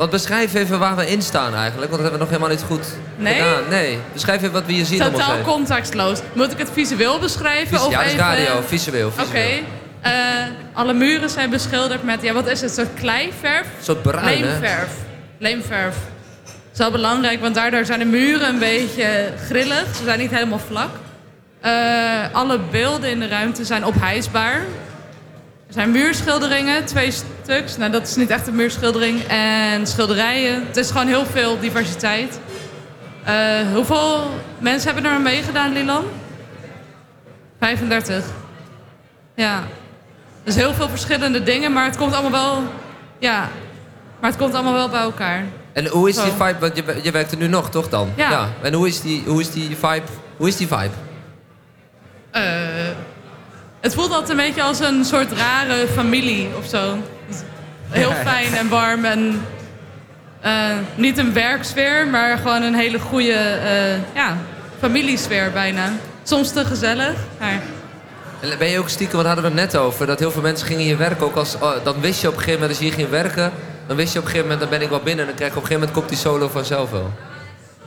Wat 0.00 0.10
beschrijf 0.10 0.54
even 0.54 0.78
waar 0.78 0.96
we 0.96 1.06
in 1.10 1.22
staan 1.22 1.54
eigenlijk, 1.54 1.90
want 1.90 2.02
dat 2.02 2.10
hebben 2.10 2.12
we 2.12 2.18
nog 2.18 2.28
helemaal 2.28 2.48
niet 2.48 2.62
goed 2.62 2.86
Nee? 3.16 3.34
gedaan. 3.34 3.68
Nee, 3.68 3.98
beschrijf 4.12 4.38
even 4.40 4.52
wat 4.52 4.66
we 4.66 4.72
hier 4.72 4.84
zien 4.84 4.98
Totaal 4.98 5.32
heen. 5.34 5.42
contextloos. 5.42 6.18
Moet 6.32 6.52
ik 6.52 6.58
het 6.58 6.68
visueel 6.72 7.18
beschrijven? 7.18 7.68
Vis- 7.68 7.86
of 7.86 7.92
ja, 7.92 7.98
dat 8.02 8.12
is 8.12 8.18
radio, 8.18 8.60
visueel. 8.66 9.06
Oké. 9.08 9.22
visueel. 9.22 9.62
Eh, 10.00 10.12
alle 10.72 10.92
muren 10.92 11.30
zijn 11.30 11.50
beschilderd 11.50 12.02
met, 12.04 12.22
ja, 12.22 12.32
wat 12.32 12.46
is 12.46 12.60
het? 12.60 12.70
Een 12.70 12.84
soort 12.84 12.98
kleiverf? 13.00 13.60
Een 13.78 13.84
soort 13.84 14.02
bruin, 14.02 14.42
hè? 14.44 14.48
Leemverf. 14.50 14.88
Leemverf. 15.38 15.94
Dat 16.44 16.52
is 16.72 16.78
wel 16.78 16.90
belangrijk, 16.90 17.40
want 17.40 17.54
daardoor 17.54 17.84
zijn 17.84 17.98
de 17.98 18.04
muren 18.04 18.48
een 18.48 18.58
beetje 18.58 19.32
grillig. 19.46 19.84
Ze 19.96 20.04
zijn 20.04 20.18
niet 20.18 20.30
helemaal 20.30 20.60
vlak. 20.66 20.90
Eh, 21.60 21.72
alle 22.32 22.58
beelden 22.70 23.10
in 23.10 23.18
de 23.20 23.28
ruimte 23.28 23.64
zijn 23.64 23.84
ophijsbaar. 23.84 24.62
Er 25.70 25.76
zijn 25.76 25.90
muurschilderingen, 25.90 26.84
twee 26.84 27.10
stuks. 27.10 27.76
Nou, 27.76 27.90
dat 27.90 28.02
is 28.02 28.16
niet 28.16 28.30
echt 28.30 28.46
een 28.46 28.54
muurschildering. 28.54 29.22
En 29.28 29.86
schilderijen. 29.86 30.66
Het 30.66 30.76
is 30.76 30.90
gewoon 30.90 31.06
heel 31.06 31.26
veel 31.26 31.60
diversiteit. 31.60 32.40
Eh, 33.24 33.34
hoeveel 33.74 34.30
mensen 34.58 34.92
hebben 34.92 35.10
er 35.10 35.16
aan 35.16 35.22
meegedaan, 35.22 35.72
Lilan? 35.72 36.04
35. 37.58 38.24
Ja. 39.34 39.62
Dus 40.44 40.54
heel 40.54 40.74
veel 40.74 40.88
verschillende 40.88 41.42
dingen, 41.42 41.72
maar 41.72 41.84
het 41.84 41.96
komt 41.96 42.12
allemaal 42.12 42.52
wel... 42.52 42.62
Ja, 43.18 43.48
maar 44.20 44.30
het 44.30 44.38
komt 44.38 44.54
allemaal 44.54 44.72
wel 44.72 44.88
bij 44.88 45.00
elkaar. 45.00 45.44
En 45.72 45.86
hoe 45.86 46.08
is 46.08 46.14
die 46.14 46.32
vibe, 46.32 46.58
want 46.58 46.76
je, 46.76 47.00
je 47.02 47.10
werkt 47.10 47.32
er 47.32 47.38
nu 47.38 47.46
nog, 47.46 47.70
toch 47.70 47.88
dan? 47.88 48.12
Ja. 48.16 48.48
En 48.62 48.72
hoe 48.72 48.86
is 48.86 49.00
die, 49.00 49.22
hoe 49.26 49.40
is 49.40 49.50
die 49.50 49.76
vibe? 49.76 50.06
Hoe 50.36 50.48
is 50.48 50.56
die 50.56 50.66
vibe? 50.66 50.94
Eh, 52.30 52.42
het 53.80 53.94
voelt 53.94 54.10
altijd 54.12 54.30
een 54.30 54.36
beetje 54.46 54.62
als 54.62 54.80
een 54.80 55.04
soort 55.04 55.32
rare 55.32 55.86
familie 55.94 56.48
of 56.58 56.66
zo. 56.68 56.96
Heel 57.90 58.12
fijn 58.12 58.54
en 58.54 58.68
warm 58.68 59.04
en 59.04 59.42
eh, 60.40 60.52
niet 60.94 61.18
een 61.18 61.32
werksfeer, 61.32 62.06
maar 62.08 62.36
gewoon 62.38 62.62
een 62.62 62.74
hele 62.74 62.98
goede 62.98 63.32
eh, 63.32 64.14
ja, 64.14 64.36
familiesfeer 64.80 65.50
bijna. 65.52 65.92
Soms 66.22 66.52
te 66.52 66.64
gezellig, 66.64 67.14
maar 67.38 67.60
En 68.40 68.58
ben 68.58 68.68
je 68.68 68.78
ook 68.78 68.88
stiekem, 68.88 69.16
wat 69.16 69.26
hadden 69.26 69.44
we 69.44 69.50
het 69.50 69.72
net 69.72 69.76
over, 69.76 70.06
dat 70.06 70.18
heel 70.18 70.30
veel 70.30 70.42
mensen 70.42 70.66
gingen 70.66 70.82
hier 70.82 70.98
werken. 70.98 71.26
Ook 71.26 71.36
als, 71.36 71.54
oh, 71.60 71.72
dan 71.84 72.00
wist 72.00 72.20
je 72.20 72.26
op 72.28 72.32
een 72.34 72.38
gegeven 72.40 72.60
moment, 72.60 72.78
als 72.78 72.78
je 72.78 72.84
hier 72.94 73.04
ging 73.04 73.08
werken, 73.22 73.52
dan 73.86 73.96
wist 73.96 74.12
je 74.12 74.18
op 74.18 74.24
een 74.24 74.30
gegeven 74.30 74.50
moment, 74.50 74.70
dan 74.70 74.78
ben 74.78 74.86
ik 74.86 74.90
wel 74.92 75.04
binnen. 75.04 75.20
En 75.20 75.26
dan 75.26 75.36
krijg 75.36 75.52
je 75.52 75.56
op 75.58 75.62
een 75.62 75.68
gegeven 75.68 75.88
moment, 75.88 75.92
komt 75.92 76.08
die 76.08 76.18
solo 76.32 76.48
vanzelf 76.48 76.90
wel. 76.90 77.12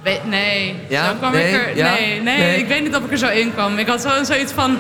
we- 0.04 0.20
nee. 0.26 0.76
Ja? 0.90 1.08
Zo 1.08 1.14
kwam 1.16 1.32
Nee? 1.32 1.54
ik 1.54 1.62
er, 1.68 1.78
Ja? 1.78 1.94
nee, 1.94 2.22
nee, 2.22 2.38
Nee? 2.38 2.58
ik 2.58 2.68
weet 2.68 2.82
niet 2.84 2.96
of 2.96 3.04
ik 3.04 3.12
er 3.12 3.18
zo 3.18 3.28
in 3.28 3.54
kwam. 3.54 3.78
Ik 3.78 3.88
had 3.88 4.02
zo, 4.02 4.24
zoiets 4.24 4.52
van, 4.52 4.78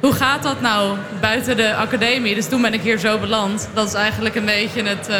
hoe 0.00 0.12
gaat 0.12 0.42
dat 0.42 0.60
nou 0.60 0.96
buiten 1.20 1.56
de 1.56 1.74
academie? 1.74 2.34
Dus 2.34 2.48
toen 2.48 2.62
ben 2.62 2.74
ik 2.74 2.80
hier 2.80 2.98
zo 2.98 3.18
beland. 3.18 3.68
Dat 3.74 3.86
is 3.88 3.94
eigenlijk 3.94 4.34
een 4.34 4.44
beetje 4.44 4.82
het, 4.82 5.08
eh, 5.08 5.16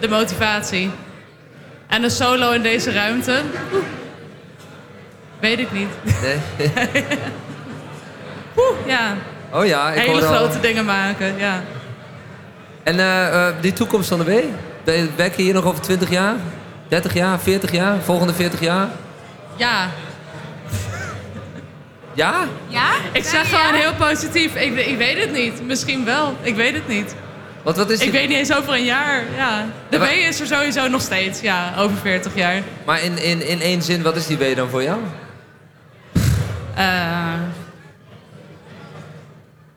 de 0.00 0.08
motivatie. 0.08 0.90
En 1.86 2.02
een 2.02 2.10
solo 2.10 2.50
in 2.50 2.62
deze 2.62 2.92
ruimte? 2.92 3.40
Oeh. 3.72 3.82
Weet 5.40 5.58
ik 5.58 5.72
niet. 5.72 5.88
Nee? 6.22 6.38
Oeh, 8.56 8.76
ja, 8.86 9.14
Oh 9.52 9.66
ja, 9.66 9.90
ik 9.92 10.06
hele 10.06 10.26
al- 10.26 10.34
grote 10.36 10.60
dingen 10.60 10.84
maken, 10.84 11.38
ja. 11.38 11.62
En 12.82 12.98
eh, 12.98 13.46
eh, 13.48 13.54
die 13.60 13.72
toekomst 13.72 14.08
van 14.08 14.18
de 14.18 14.24
W? 14.24 14.40
Werk 15.16 15.36
je 15.36 15.42
hier 15.42 15.54
nog 15.54 15.64
over 15.64 15.80
20 15.82 16.10
jaar? 16.10 16.34
30 16.88 17.14
jaar? 17.14 17.40
40 17.40 17.70
jaar? 17.72 17.96
Volgende 18.04 18.32
40 18.34 18.60
jaar? 18.60 18.88
Ja, 19.56 19.88
Ja? 22.14 22.34
Ja? 22.68 22.90
ik 23.12 23.24
zeg 23.24 23.50
Ja? 23.50 23.56
gewoon 23.58 23.80
heel 23.80 23.94
positief. 23.94 24.54
Ik, 24.54 24.76
ik 24.86 24.96
weet 24.96 25.18
het 25.20 25.32
niet. 25.32 25.66
Misschien 25.66 26.04
wel. 26.04 26.36
Ik 26.42 26.54
weet 26.54 26.74
het 26.74 26.88
niet. 26.88 27.14
Want 27.62 27.76
wat 27.76 27.90
is 27.90 28.00
Ik 28.00 28.10
weet 28.12 28.28
niet 28.28 28.38
eens 28.38 28.56
over 28.56 28.72
een 28.72 28.84
jaar. 28.84 29.22
Ja. 29.36 29.66
De 29.88 29.96
Ja, 29.96 29.98
maar- 29.98 30.08
W 30.08 30.12
is 30.28 30.40
er 30.40 30.46
sowieso 30.46 30.88
nog 30.88 31.00
steeds. 31.00 31.40
Ja, 31.40 31.72
over 31.78 31.96
40 31.96 32.34
jaar. 32.34 32.62
Maar 32.86 33.02
in, 33.02 33.18
in, 33.18 33.46
in 33.46 33.60
één 33.60 33.82
zin, 33.82 34.02
wat 34.02 34.16
is 34.16 34.26
die 34.26 34.38
W 34.38 34.56
dan 34.56 34.68
voor 34.68 34.82
jou? 34.82 34.98
Eh, 36.74 36.84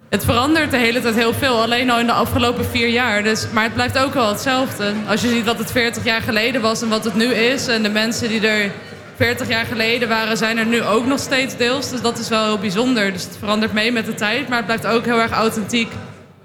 het 0.10 0.26
verandert 0.26 0.72
de 0.72 0.78
hele 0.78 1.02
tijd 1.02 1.16
heel 1.16 1.34
veel, 1.34 1.62
alleen 1.62 1.90
al 1.90 2.00
in 2.00 2.06
de 2.06 2.12
afgelopen 2.12 2.66
vier 2.66 2.88
jaar. 2.88 3.24
Dus, 3.24 3.46
maar 3.52 3.64
het 3.64 3.74
blijft 3.74 3.98
ook 3.98 4.14
wel 4.14 4.30
hetzelfde. 4.30 4.94
Als 5.08 5.22
je 5.22 5.28
ziet 5.30 5.46
wat 5.46 5.58
het 5.58 5.72
40 5.72 6.04
jaar 6.04 6.22
geleden 6.22 6.62
was 6.62 6.82
en 6.82 6.90
wat 6.90 7.04
het 7.04 7.16
nu 7.16 7.26
is... 7.34 7.68
en 7.68 7.84
de 7.84 7.90
mensen 7.90 8.30
die 8.30 8.48
er 8.48 8.72
40 9.16 9.48
jaar 9.48 9.66
geleden 9.66 10.08
waren, 10.10 10.38
zijn 10.38 10.58
er 10.58 10.66
nu 10.66 10.84
ook 10.84 11.06
nog 11.06 11.20
steeds 11.20 11.58
deels. 11.58 11.90
Dus 11.90 12.02
dat 12.02 12.18
is 12.20 12.30
wel 12.30 12.44
heel 12.46 12.58
bijzonder. 12.58 13.14
Dus 13.14 13.24
het 13.24 13.36
verandert 13.40 13.74
mee 13.74 13.92
met 13.92 14.06
de 14.06 14.14
tijd, 14.14 14.48
maar 14.48 14.58
het 14.58 14.66
blijft 14.66 14.86
ook 14.86 15.06
heel 15.06 15.20
erg 15.20 15.32
authentiek 15.32 15.92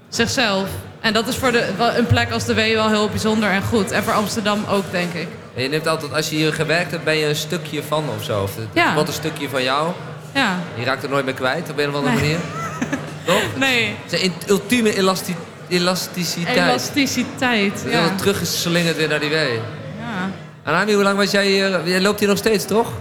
zichzelf. 0.09 0.69
En 1.01 1.13
dat 1.13 1.27
is 1.27 1.35
voor 1.35 1.51
de, 1.51 1.67
een 1.97 2.05
plek 2.07 2.31
als 2.31 2.45
de 2.45 2.53
W 2.53 2.57
wel 2.73 2.89
heel 2.89 3.09
bijzonder 3.09 3.49
en 3.49 3.61
goed. 3.63 3.91
En 3.91 4.03
voor 4.03 4.13
Amsterdam 4.13 4.65
ook, 4.69 4.83
denk 4.91 5.13
ik. 5.13 5.27
En 5.55 5.63
je 5.63 5.69
neemt 5.69 5.87
altijd, 5.87 6.13
als 6.13 6.29
je 6.29 6.35
hier 6.35 6.53
gewerkt 6.53 6.91
hebt, 6.91 7.03
ben 7.03 7.17
je 7.17 7.25
een 7.25 7.35
stukje 7.35 7.83
van 7.83 8.03
of 8.17 8.23
zo. 8.23 8.41
Of 8.41 8.55
het 8.55 8.65
Ja. 8.73 8.93
wordt 8.93 9.09
een 9.09 9.15
stukje 9.15 9.49
van 9.49 9.63
jou. 9.63 9.91
Ja, 10.33 10.55
Je 10.75 10.83
raakt 10.85 11.01
het 11.01 11.11
nooit 11.11 11.25
meer 11.25 11.33
kwijt 11.33 11.69
op 11.69 11.77
een 11.77 11.89
of 11.89 11.95
andere 11.95 12.15
Nee. 12.15 12.21
manier. 12.23 12.39
Toch? 13.25 13.41
nee. 13.57 13.95
Het 14.03 14.13
is 14.13 14.23
een 14.23 14.33
ultieme 14.47 14.95
elasti 14.95 15.35
elasticiteit. 15.69 16.57
Elasticiteit. 16.57 17.83
Ja. 17.89 18.09
teruggeslingerd 18.15 18.95
weer 18.97 19.07
naar 19.07 19.19
die 19.19 19.29
W. 19.29 19.33
ja. 19.33 20.29
En 20.63 20.73
Ami, 20.73 20.93
hoe 20.93 21.03
lang 21.03 21.17
was 21.17 21.31
jij 21.31 21.45
hier? 21.47 21.87
Jij 21.87 22.01
loopt 22.01 22.19
hier 22.19 22.27
nog 22.29 22.37
steeds, 22.37 22.65
toch? 22.65 22.91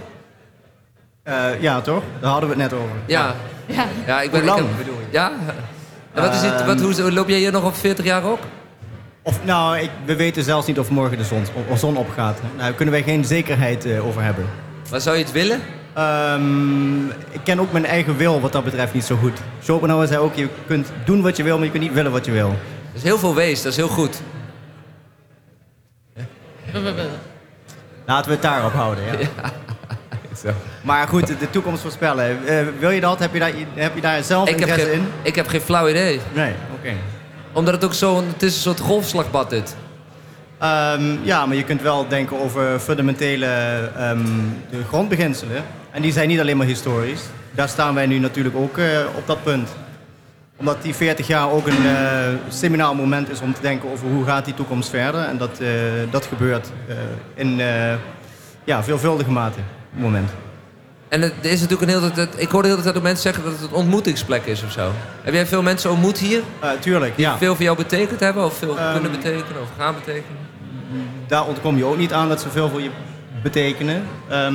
Eh, 1.23 1.61
ja, 1.61 1.81
toch? 1.81 2.03
Daar 2.21 2.31
hadden 2.31 2.49
we 2.51 2.55
het 2.63 2.71
net 2.71 2.81
over. 2.81 2.97
Ja. 3.07 3.35
ja. 3.67 3.87
Ja, 4.07 4.21
ik 4.21 4.31
ben... 4.31 4.41
Hoe 4.41 4.49
lang 4.49 4.61
ik 4.61 4.67
heb- 4.67 4.77
bedoel 4.77 5.01
je? 5.01 5.07
Ja? 5.11 5.33
En 6.15 6.23
wat 6.23 6.35
is 6.35 6.41
het, 6.41 6.65
wat, 6.65 6.81
hoe, 6.81 7.01
hoe- 7.01 7.13
loop 7.13 7.29
jij 7.29 7.39
hier 7.39 7.53
nog 7.53 7.65
op 7.65 7.75
40 7.75 8.05
jaar 8.05 8.25
ook? 8.25 8.39
Of, 9.23 9.45
nou, 9.45 9.79
ik, 9.79 9.91
we 10.05 10.17
weten 10.17 10.43
zelfs 10.45 10.67
niet 10.67 10.79
of 10.79 10.91
morgen 10.91 11.19
de 11.19 11.25
zon, 11.25 11.43
of 11.69 11.79
zon 11.79 11.97
opgaat. 11.97 12.39
Daar 12.57 12.73
kunnen 12.73 12.95
wij 12.95 13.03
geen 13.03 13.25
zekerheid 13.25 13.85
eh, 13.85 14.07
over 14.07 14.23
hebben. 14.23 14.45
Maar 14.91 15.01
zou 15.01 15.17
je 15.17 15.23
het 15.23 15.33
willen? 15.33 15.61
Ehm, 15.95 17.07
ik 17.09 17.41
ken 17.45 17.61
ook 17.61 17.73
mijn 17.73 17.87
eigen 17.87 18.17
wil 18.17 18.41
wat 18.41 18.53
dat 18.53 18.65
betreft 18.65 18.95
niet 18.95 19.05
zo 19.05 19.17
goed. 19.17 19.39
Schopenhauer 19.63 20.07
zei 20.07 20.19
ook, 20.21 20.35
je 20.35 20.49
kunt 20.67 20.93
doen 21.05 21.23
wat 21.23 21.37
je 21.37 21.43
wil, 21.43 21.57
maar 21.57 21.65
je 21.65 21.71
kunt 21.71 21.83
niet 21.83 21.93
willen 21.93 22.13
wat 22.13 22.25
je 22.25 22.31
wil. 22.33 22.49
Dat 22.49 22.57
is 22.95 23.03
heel 23.03 23.19
veel 23.19 23.35
wees, 23.35 23.63
dat 23.63 23.71
is 23.73 23.77
heel 23.77 23.89
goed. 23.89 24.21
Laten 28.11 28.27
we 28.27 28.33
het 28.33 28.43
daarop 28.43 28.73
houden, 28.73 29.05
ja. 29.11 29.19
Zo. 30.43 30.49
Maar 30.83 31.09
goed, 31.09 31.27
de, 31.27 31.51
toekomst 31.51 31.83
voorspellen. 31.83 32.47
Eh, 32.47 32.65
wil 32.79 32.91
je 32.91 33.01
dat? 33.01 33.19
Heb 33.19 33.33
je 33.33 33.39
daar, 33.39 33.53
heb 33.75 33.95
je 33.95 34.01
daar 34.01 34.23
zelf 34.23 34.49
Ik 34.49 34.55
interesse 34.55 34.87
geen, 34.87 34.99
in? 34.99 35.07
ik 35.23 35.35
heb 35.35 35.49
geen 35.49 35.61
flauw 35.61 35.89
idee. 35.89 36.21
Nee, 36.33 36.53
oké. 36.75 36.93
Omdat 37.53 37.75
het 37.75 37.85
ook 37.85 37.95
zo'n... 37.95 38.27
Het 38.27 38.43
is 38.43 38.55
een 38.55 38.61
soort 38.61 38.81
golfslagbad 38.81 39.51
dit. 39.51 39.77
Ehm, 40.59 41.17
ja, 41.23 41.47
maar 41.47 41.57
je 41.57 41.65
kunt 41.65 41.83
wel 41.83 42.09
denken 42.09 42.41
over 42.41 42.79
fundamentele 42.79 43.47
ehm, 43.97 44.25
de 44.71 44.85
grondbeginselen. 44.89 45.65
En 45.91 46.03
die 46.03 46.13
zijn 46.13 46.29
niet 46.29 46.41
alleen 46.41 46.57
maar 46.57 46.67
historisch. 46.67 47.23
Daar 47.51 47.69
staan 47.69 47.95
wij 47.95 48.07
nu 48.07 48.19
natuurlijk 48.19 48.57
ook 48.57 48.79
eh, 48.79 48.87
op 49.17 49.27
dat 49.27 49.43
punt. 49.43 49.69
Omdat 50.61 50.83
die 50.83 50.95
40 50.95 51.27
jaar 51.27 51.51
ook 51.51 51.67
een 51.67 51.87
eh 51.87 52.29
seminaal 52.49 52.95
moment 52.95 53.31
is 53.31 53.41
om 53.41 53.55
te 53.55 53.61
denken 53.61 53.91
over 53.91 54.07
hoe 54.09 54.25
gaat 54.25 54.45
die 54.45 54.55
toekomst 54.55 54.89
verder. 54.91 55.21
En 55.25 55.39
dat, 55.39 55.59
eh, 55.61 55.69
dat 56.11 56.27
gebeurt 56.27 56.71
eh, 56.89 56.95
in 57.35 57.61
ja, 58.65 58.83
veelvuldige 58.83 59.31
mate 59.31 59.59
op 59.59 59.65
het 59.93 60.03
moment. 60.03 60.31
En 61.09 61.23
het 61.23 61.33
is 61.41 61.61
natuurlijk 61.61 61.91
een 61.91 61.99
hele 62.01 62.11
tijd... 62.11 62.29
Ik 62.37 62.49
hoorde 62.51 62.69
de 62.69 62.73
hele 62.75 62.83
tijd 62.85 62.97
ook 62.97 63.03
mensen 63.03 63.23
zeggen 63.23 63.45
dat 63.45 63.53
het 63.61 63.71
een 63.71 63.77
ontmoetingsplek 63.77 64.45
is 64.47 64.63
of 64.65 64.73
zo. 64.73 64.91
Heb 65.23 65.35
jij 65.35 65.47
veel 65.47 65.63
mensen 65.63 65.91
ontmoet 65.91 66.19
hier? 66.19 66.41
Tuurlijk, 66.81 67.13
ja. 67.17 67.39
Veel 67.39 67.55
voor 67.55 67.65
jou 67.65 67.77
betekend 67.77 68.21
hebben? 68.21 68.45
Of 68.45 68.57
veel 68.57 68.79
Ehm, 68.79 68.93
kunnen 68.93 69.11
betekenen? 69.11 69.63
Of 69.63 69.69
gaan 69.79 69.95
betekenen? 69.95 70.39
daar 71.27 71.47
ontkom 71.47 71.77
je 71.77 71.85
ook 71.85 71.97
niet 71.97 72.13
aan 72.13 72.29
dat 72.29 72.41
ze 72.41 72.51
veel 72.51 72.69
voor 72.69 72.81
je 72.81 72.91
betekenen. 73.43 74.03
Ehm, 74.29 74.55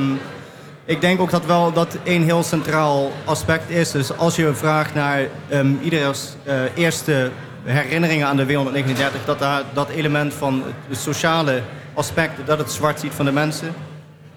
ik 0.85 1.01
denk 1.01 1.19
ook 1.19 1.31
dat 1.31 1.45
wel 1.45 1.71
dat 1.73 1.97
één 2.03 2.23
heel 2.23 2.43
centraal 2.43 3.11
aspect 3.25 3.69
is. 3.69 3.91
Dus 3.91 4.17
als 4.17 4.35
je 4.35 4.53
vraagt 4.53 4.93
naar 4.93 5.19
ehm 5.49 5.73
ieders 5.81 6.27
eh, 6.43 6.55
eerste 6.75 7.31
herinneringen 7.63 8.27
aan 8.27 8.37
de 8.37 8.45
W139, 8.45 9.25
dat 9.25 9.39
daar, 9.39 9.63
dat 9.73 9.89
element 9.89 10.33
van 10.33 10.63
het 10.87 10.97
sociale 10.97 11.61
aspect, 11.93 12.31
dat 12.45 12.57
het 12.57 12.71
zwart 12.71 12.99
ziet 12.99 13.13
van 13.13 13.25
de 13.25 13.31
mensen, 13.31 13.73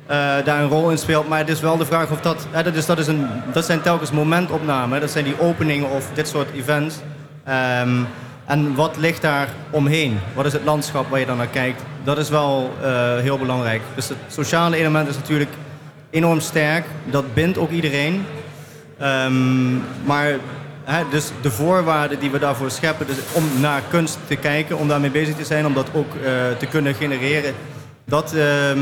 eh, 0.07 0.17
daar 0.45 0.61
een 0.61 0.69
rol 0.69 0.90
in 0.90 0.99
speelt. 0.99 1.28
Maar 1.28 1.38
het 1.38 1.49
is 1.49 1.61
wel 1.61 1.76
de 1.76 1.87
vraag 1.87 2.11
of 2.11 2.21
dat. 2.21 2.47
dat, 2.52 2.87
dat, 2.87 2.99
is 2.99 3.07
een, 3.07 3.26
dat 3.52 3.64
zijn 3.64 3.81
telkens 3.81 4.11
momentopnamen. 4.11 5.00
Dat 5.00 5.11
zijn 5.11 5.25
die 5.25 5.40
openingen 5.40 5.90
of 5.90 6.11
dit 6.14 6.28
soort 6.28 6.49
events. 6.55 6.97
Ehm, 7.45 8.02
en 8.47 8.75
wat 8.75 8.97
ligt 8.97 9.23
daar 9.23 9.49
omheen? 9.71 10.19
Wat 10.35 10.47
is 10.47 10.52
het 10.52 10.64
landschap 10.64 11.11
waar 11.11 11.21
je 11.21 11.26
dan 11.26 11.37
naar 11.37 11.47
kijkt? 11.47 11.83
Dat 12.05 12.19
is 12.19 12.28
wel 12.28 12.71
eh, 12.83 13.17
heel 13.17 13.38
belangrijk. 13.38 13.83
Dus 13.95 14.09
het 14.09 14.19
sociale 14.28 14.76
element 14.76 15.09
is 15.09 15.17
natuurlijk 15.17 15.50
enorm 16.11 16.41
sterk. 16.41 16.85
Dat 17.05 17.35
bindt 17.35 17.59
ook 17.59 17.71
iedereen. 17.71 18.27
Ehm, 18.99 19.77
maar 20.05 20.38
hè, 20.85 21.03
dus 21.11 21.31
de 21.41 21.50
voorwaarden 21.50 22.19
die 22.19 22.31
we 22.31 22.38
daarvoor 22.38 22.71
scheppen, 22.71 23.07
dus 23.07 23.17
om 23.33 23.61
naar 23.61 23.83
kunst 23.91 24.19
te 24.27 24.37
kijken, 24.37 24.79
om 24.79 24.88
daarmee 24.88 25.11
bezig 25.11 25.37
te 25.37 25.45
zijn, 25.45 25.67
om 25.67 25.75
dat 25.75 25.88
ook 25.93 26.15
eh, 26.15 26.23
te 26.59 26.67
kunnen 26.67 26.95
genereren, 26.95 27.55
dat 28.05 28.33
ehm, 28.35 28.79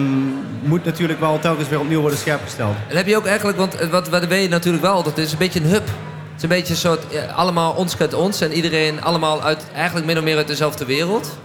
moet 0.63 0.85
natuurlijk 0.85 1.21
wel 1.21 1.39
telkens 1.39 1.69
weer 1.69 1.81
opnieuw 1.81 2.01
worden 2.01 2.19
scherpgesteld. 2.19 2.75
En 2.89 2.97
heb 2.97 3.07
je 3.07 3.17
ook 3.17 3.27
eigenlijk... 3.27 3.59
Want 3.59 3.75
eh, 3.75 3.89
wat, 3.89 4.09
weet 4.09 4.43
je 4.43 4.49
natuurlijk 4.49 4.83
wel, 4.83 5.03
dat 5.03 5.19
is 5.19 5.33
een 5.33 5.39
beetje 5.39 5.61
een 5.61 5.67
hub. 5.67 5.87
Het 5.87 6.37
is 6.37 6.43
een 6.43 6.49
beetje 6.49 6.73
een 6.73 6.81
soort... 6.81 7.03
ja, 7.09 7.25
allemaal 7.25 7.73
ons 7.73 7.97
kent 7.97 8.15
ons. 8.15 8.41
En 8.41 8.53
iedereen 8.53 9.03
allemaal 9.03 9.43
uit... 9.43 9.67
Eigenlijk 9.75 10.07
min 10.07 10.19
of 10.19 10.25
meer 10.25 10.37
uit 10.37 10.47
dezelfde 10.47 10.85
wereld. 10.85 11.39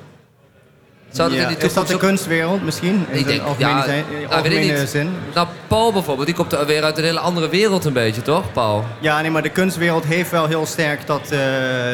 Zou 1.12 1.34
Ja, 1.34 1.50
is 1.58 1.74
dat 1.74 1.88
de 1.88 1.98
kunstwereld 1.98 2.64
misschien? 2.64 3.06
In 3.10 3.18
Ik 3.20 3.26
de 3.26 3.42
algemene, 3.42 3.70
ja, 3.78 3.84
zijn- 3.84 4.06
nou, 4.30 4.50
weet 4.50 4.90
zin? 4.90 5.10
Nou, 5.34 5.48
Paul 5.68 5.92
bijvoorbeeld, 5.94 6.28
die 6.28 6.36
komt 6.36 6.66
weer 6.66 6.84
uit 6.84 6.98
een 6.98 7.04
hele 7.04 7.20
andere 7.20 7.50
wereld 7.50 7.86
een 7.86 7.94
beetje, 7.94 8.22
toch, 8.22 8.52
Paul? 8.52 8.86
Ja, 9.00 9.22
nee, 9.22 9.32
maar 9.32 9.42
de 9.42 9.50
kunstwereld 9.50 10.06
heeft 10.06 10.32
wel 10.32 10.48
heel 10.48 10.66
sterk 10.66 11.08
dat 11.08 11.32
eh, 11.32 11.40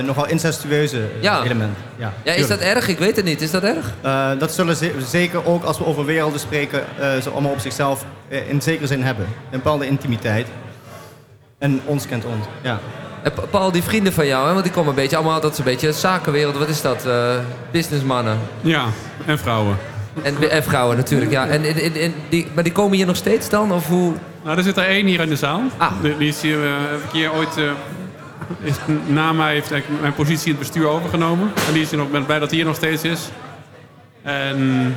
nogal 0.06 0.28
incestueuze 0.28 1.02
Ja. 1.22 1.44
element. 1.44 1.78
Ja, 1.96 2.14
Ja, 2.24 2.34
is 2.34 2.48
dat 2.48 2.60
erg? 2.60 2.88
Ik 2.88 2.98
weet 3.00 3.16
het 3.16 3.26
niet. 3.26 3.42
Is 3.42 3.52
dat 3.52 3.64
erg? 3.64 3.94
Eh, 4.02 4.30
dat 4.40 4.54
zullen 4.54 4.76
ze 4.76 4.92
zeker 5.10 5.46
ook 5.46 5.64
als 5.64 5.78
we 5.78 5.86
over 5.86 6.06
werelden 6.06 6.40
spreken, 6.40 6.84
eh, 7.00 7.18
ze 7.22 7.30
allemaal 7.30 7.52
op 7.52 7.60
zichzelf 7.60 8.06
eh, 8.30 8.50
in 8.50 8.62
zekere 8.62 8.88
zin 8.88 9.04
hebben. 9.04 9.26
Een 9.26 9.60
bepaalde 9.62 9.88
intimiteit. 9.88 10.48
En 11.60 11.82
ons 11.86 12.08
kent 12.08 12.26
ons. 12.26 12.46
Ja. 12.62 12.80
Pa- 13.32 13.42
Paul, 13.50 13.72
die 13.72 13.84
vrienden 13.84 14.14
van 14.14 14.28
jou, 14.28 14.46
hè, 14.48 14.52
want 14.52 14.64
die 14.64 14.74
komen 14.74 14.90
een 14.90 14.96
beetje 14.96 15.16
allemaal... 15.16 15.42
Dat 15.42 15.52
is 15.52 15.58
een 15.58 15.64
beetje 15.64 15.92
zakenwereld, 15.94 16.58
wat 16.58 16.68
is 16.70 16.82
dat? 16.82 17.06
eh 17.06 17.36
businessmannen. 17.72 18.38
Ja, 18.62 18.86
en 19.26 19.40
vrouwen. 19.40 19.78
En, 20.22 20.50
en 20.52 20.64
vrouwen 20.64 20.98
natuurlijk, 20.98 21.32
ja. 21.32 21.48
En, 21.48 21.64
en, 21.64 21.76
en- 21.76 21.94
en 22.02 22.14
die, 22.30 22.48
maar 22.54 22.64
die 22.64 22.74
komen 22.74 22.98
hier 22.98 23.06
nog 23.06 23.16
steeds 23.16 23.50
dan? 23.50 23.72
Of 23.72 23.88
hoe? 23.88 24.14
Nou, 24.44 24.58
er 24.58 24.64
zit 24.64 24.78
er 24.78 24.86
één 24.86 25.06
hier 25.06 25.20
in 25.20 25.30
de 25.30 25.36
zaal. 25.36 25.62
Ah. 25.78 25.92
Die, 26.02 26.18
die 26.18 26.28
is 26.28 26.42
hier, 26.42 26.64
eh, 26.66 26.72
heb 26.90 27.00
ik 27.04 27.10
hier 27.12 27.34
ooit... 27.34 27.58
eh, 27.58 27.64
is, 28.62 28.74
na 29.06 29.32
mij 29.34 29.54
heeft 29.54 29.72
mijn 30.02 30.14
positie 30.14 30.46
in 30.46 30.50
het 30.52 30.60
bestuur 30.60 30.88
overgenomen. 30.88 31.52
En 31.68 31.74
die 31.74 31.82
is 31.82 31.90
hier 31.90 32.00
nog, 32.00 32.10
ben 32.12 32.26
blij 32.26 32.40
dat 32.40 32.48
hij 32.50 32.58
hier 32.58 32.68
nog 32.68 32.76
steeds 32.76 33.04
is. 33.04 33.30
En 34.24 34.94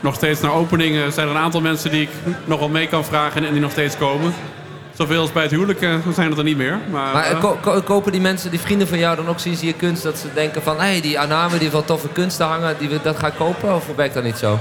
nog 0.00 0.14
steeds 0.14 0.40
naar 0.40 0.52
openingen 0.52 1.12
zijn 1.12 1.28
er 1.28 1.34
een 1.34 1.40
aantal 1.42 1.60
mensen 1.60 1.90
die 1.90 2.02
ik 2.02 2.08
nog 2.44 2.58
wel 2.58 2.68
mee 2.68 2.86
kan 2.88 3.04
vragen 3.04 3.44
en 3.46 3.52
die 3.52 3.60
nog 3.60 3.70
steeds 3.70 3.96
komen. 3.96 4.32
Zoveel 5.02 5.20
als 5.20 5.32
bij 5.32 5.42
het 5.42 5.50
huwelijk 5.52 5.80
eh, 5.80 5.94
zijn 6.14 6.28
het 6.28 6.38
er 6.38 6.44
niet 6.44 6.56
meer. 6.56 6.78
Maar, 6.90 7.12
Maar 7.12 7.24
eh, 7.24 7.30
eh, 7.30 7.40
ko- 7.40 7.58
ko- 7.60 7.80
kopen 7.82 8.12
die 8.12 8.20
mensen, 8.20 8.50
die 8.50 8.60
vrienden 8.60 8.88
van 8.88 8.98
jou 8.98 9.16
dan 9.16 9.28
ook 9.28 9.38
zien 9.40 9.56
ze 9.56 9.64
hier 9.64 9.74
kunst... 9.74 10.02
dat 10.02 10.18
ze 10.18 10.26
denken 10.34 10.62
van, 10.62 10.76
hé, 10.76 10.82
hey, 10.82 11.00
die 11.00 11.20
Aname, 11.20 11.58
die 11.58 11.70
wel 11.70 11.84
toffe 11.84 12.08
kunsten 12.08 12.46
hangen... 12.46 12.76
Die, 12.78 13.00
dat 13.02 13.18
ga 13.18 13.26
ik 13.26 13.34
kopen? 13.34 13.74
Of 13.74 13.86
werkt 13.96 14.14
dat 14.14 14.22
niet 14.24 14.36
zo? 14.36 14.58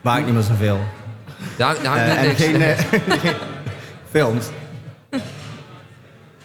Maakt 0.00 0.24
niet 0.24 0.34
meer 0.34 0.42
zoveel. 0.42 0.78
Daar, 1.56 1.74
daar 1.82 1.98
hangt 1.98 2.16
en 2.16 2.26
niks. 2.26 2.42
geen, 2.42 2.60
geen 3.20 3.34
films. 4.10 4.46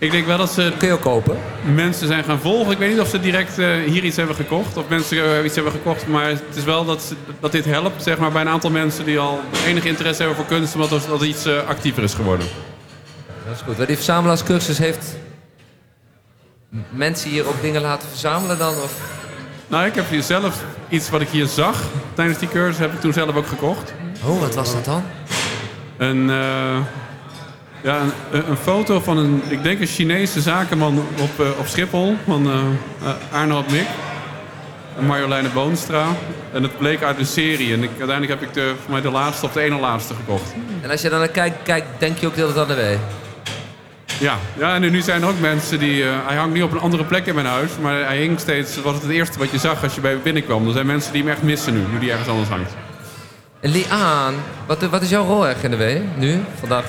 Ik 0.05 0.11
denk 0.11 0.25
wel 0.25 0.37
dat 0.37 0.51
ze 0.51 0.73
Kun 0.77 0.87
je 0.87 0.93
ook 0.93 1.01
kopen. 1.01 1.37
mensen 1.73 2.07
zijn 2.07 2.23
gaan 2.23 2.39
volgen. 2.39 2.71
Ik 2.71 2.77
weet 2.77 2.89
niet 2.89 2.99
of 2.99 3.07
ze 3.09 3.19
direct 3.19 3.59
eh, 3.59 3.67
hier 3.85 4.03
iets 4.03 4.17
hebben 4.17 4.35
gekocht. 4.35 4.77
Of 4.77 4.87
mensen 4.87 5.37
eh, 5.39 5.45
iets 5.45 5.55
hebben 5.55 5.73
gekocht. 5.73 6.07
Maar 6.07 6.27
het 6.27 6.43
is 6.55 6.63
wel 6.63 6.85
dat, 6.85 7.01
ze- 7.03 7.15
dat 7.39 7.51
dit 7.51 7.65
helpt 7.65 8.03
zeg 8.03 8.17
maar, 8.17 8.31
bij 8.31 8.41
een 8.41 8.49
aantal 8.49 8.69
mensen 8.69 9.05
die 9.05 9.19
al 9.19 9.39
enig 9.65 9.83
interesse 9.85 10.21
hebben 10.23 10.37
voor 10.45 10.57
kunst. 10.57 10.73
Omdat 10.75 10.89
dat, 11.09 11.21
iets 11.21 11.45
eh, 11.45 11.67
actiever 11.67 12.03
is 12.03 12.13
geworden. 12.13 12.47
Dat 13.47 13.55
is 13.55 13.61
goed. 13.65 13.77
Maar 13.77 13.87
die 13.87 13.95
verzamelaarscursus 13.95 14.77
heeft... 14.77 15.15
mensen 16.89 17.29
hier 17.29 17.47
ook 17.47 17.61
dingen 17.61 17.81
laten 17.81 18.09
verzamelen 18.09 18.57
dan? 18.57 18.73
Of? 18.73 18.93
Nou, 19.67 19.85
ik 19.85 19.95
heb 19.95 20.09
hier 20.09 20.21
zelf 20.23 20.63
iets 20.89 21.09
wat 21.09 21.21
ik 21.21 21.29
hier 21.29 21.45
zag 21.47 21.81
tijdens 22.13 22.37
die 22.39 22.47
cursus. 22.49 22.77
Heb 22.77 22.93
ik 22.93 22.99
toen 22.99 23.13
zelf 23.13 23.35
ook 23.35 23.47
gekocht. 23.47 23.93
Oh, 24.25 24.39
wat 24.39 24.55
was 24.55 24.73
dat 24.73 24.85
dan? 24.85 25.03
Een, 25.97 26.29
ja, 27.85 28.01
een, 28.31 28.49
een 28.49 28.57
foto 28.57 28.99
van 28.99 29.17
een, 29.17 29.41
ik 29.47 29.63
denk 29.63 29.79
een 29.79 29.87
Chinese 29.87 30.41
zakenman 30.41 30.97
op, 30.97 31.39
eh, 31.39 31.59
op 31.59 31.67
Schiphol. 31.67 32.15
Van 32.25 32.49
eh 32.49 32.59
eh, 33.09 33.39
Arnold 33.39 33.71
Mik. 33.71 33.87
En 34.97 35.05
Marjoleine 35.05 35.49
Boonstra. 35.49 36.05
En 36.53 36.63
het 36.63 36.77
bleek 36.77 37.03
uit 37.03 37.19
een 37.19 37.25
serie. 37.25 37.73
En 37.73 37.83
ik, 37.83 37.89
uiteindelijk 37.89 38.39
heb 38.39 38.49
ik 38.49 38.53
de, 38.53 38.73
voor 38.81 38.91
mij 38.91 39.01
de 39.01 39.11
laatste 39.11 39.45
of 39.45 39.51
de 39.51 39.61
ene 39.61 39.79
laatste 39.79 40.13
gekocht. 40.13 40.53
En 40.81 40.89
als 40.89 41.01
je 41.01 41.09
dan 41.09 41.19
naar 41.19 41.27
kijkt, 41.27 41.55
kijkt 41.63 41.87
denk 41.97 42.17
je 42.17 42.27
ook 42.27 42.35
dat 42.35 42.47
het 42.47 42.57
aan 42.57 42.67
de. 42.67 42.97
Ja, 44.19 44.37
ja 44.57 44.75
en 44.75 44.81
nu 44.81 45.01
zijn 45.01 45.21
er 45.21 45.27
ook 45.27 45.39
mensen 45.39 45.79
die... 45.79 46.03
hij 46.03 46.35
hangt 46.35 46.53
niet 46.53 46.63
op 46.63 46.71
een 46.71 46.79
andere 46.79 47.03
plek 47.03 47.25
in 47.25 47.35
mijn 47.35 47.47
huis. 47.47 47.71
Maar 47.81 48.05
hij 48.05 48.17
hing 48.17 48.39
steeds... 48.39 48.81
was 48.81 48.93
het 48.93 49.03
het 49.03 49.11
eerste 49.11 49.39
wat 49.39 49.51
je 49.51 49.57
zag 49.57 49.83
als 49.83 49.95
je 49.95 50.01
bij 50.01 50.19
binnenkwam. 50.19 50.67
Er 50.67 50.73
zijn 50.73 50.85
mensen 50.85 51.11
die 51.13 51.21
hem 51.21 51.31
echt 51.31 51.41
missen 51.41 51.73
nu. 51.73 51.79
Nu 51.91 51.99
die 51.99 52.11
ergens 52.11 52.29
anders 52.29 52.49
hangt. 52.49 52.71
En 53.59 53.71
Liaan, 53.71 54.33
wat, 54.65 54.81
wat 54.81 55.01
is 55.01 55.09
jouw 55.09 55.25
rol 55.25 55.45
eigenlijk 55.45 55.73
in 55.73 55.79
de 55.79 55.85
wee 55.85 56.01
nu, 56.15 56.43
vandaag? 56.59 56.85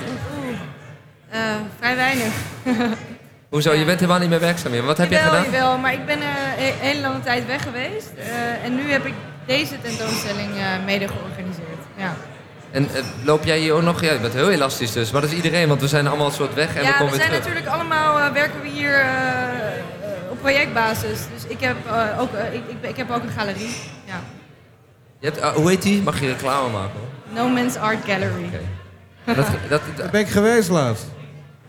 Eh, 1.36 1.42
vrij 1.78 1.96
weinig. 1.96 2.32
Hoezo? 3.50 3.72
Je 3.72 3.84
bent 3.84 4.00
helemaal 4.00 4.20
niet 4.20 4.28
meer 4.28 4.40
werkzaam 4.40 4.70
meer. 4.70 4.82
Wat 4.82 4.98
heb 4.98 5.10
je 5.10 5.16
gedaan? 5.16 5.44
jawel, 5.44 5.78
maar 5.78 5.92
ik 5.92 6.06
ben 6.06 6.18
eh, 6.20 6.66
een 6.66 6.72
hele 6.80 7.00
lange 7.00 7.20
tijd 7.20 7.46
weg 7.46 7.62
geweest. 7.62 8.10
Eh, 8.18 8.64
en 8.64 8.74
nu 8.74 8.90
heb 8.90 9.04
ik 9.06 9.12
deze 9.46 9.80
tentoonstelling 9.82 10.56
eh, 10.56 10.64
mede 10.84 11.08
georganiseerd. 11.08 11.82
Ja, 11.96 12.14
En 12.70 12.88
eh, 12.94 13.02
loop 13.24 13.44
jij 13.44 13.58
hier 13.58 13.72
ook 13.72 13.82
nog? 13.82 14.00
Ja, 14.00 14.12
je 14.12 14.18
bent 14.18 14.32
heel 14.32 14.50
elastisch 14.50 14.92
dus. 14.92 15.10
Maar 15.10 15.20
dat 15.20 15.30
is 15.30 15.36
iedereen, 15.36 15.68
want 15.68 15.80
we 15.80 15.88
zijn 15.88 16.06
allemaal 16.06 16.26
een 16.26 16.32
soort 16.32 16.54
weg 16.54 16.68
en 16.68 16.80
we 16.80 16.82
ja 16.86 16.92
komen 16.92 17.12
we 17.12 17.18
zijn 17.18 17.28
terug. 17.30 17.44
natuurlijk 17.44 17.72
allemaal, 17.74 18.18
eh, 18.18 18.32
werken 18.32 18.60
we 18.62 18.68
hier 18.68 18.94
eh, 18.94 19.02
eh, 19.02 20.30
op 20.30 20.40
projectbasis. 20.40 21.18
Dus 21.34 21.44
ik 21.48 21.60
heb, 21.60 21.76
eh, 21.86 22.20
ook, 22.20 22.32
eh, 22.34 22.54
ik, 22.54 22.62
ik, 22.68 22.88
ik 22.90 22.96
heb 22.96 23.10
ook 23.10 23.22
een 23.22 23.30
galerie. 23.38 23.76
Ja. 24.04 24.20
Je 25.20 25.26
hebt, 25.30 25.40
hoe 25.54 25.68
heet 25.68 25.82
die? 25.82 26.02
Mag 26.02 26.20
je 26.20 26.26
reclame 26.26 26.68
maken? 26.68 26.90
hoor? 26.94 27.34
No 27.44 27.48
Man's 27.48 27.76
Art 27.76 28.04
Gallery. 28.06 28.50
Dat, 29.24 29.36
dat, 29.36 29.46
dat- 29.68 29.80
Daar 29.96 30.10
ben 30.10 30.20
ik 30.20 30.28
geweest 30.28 30.68
laatst. 30.68 31.04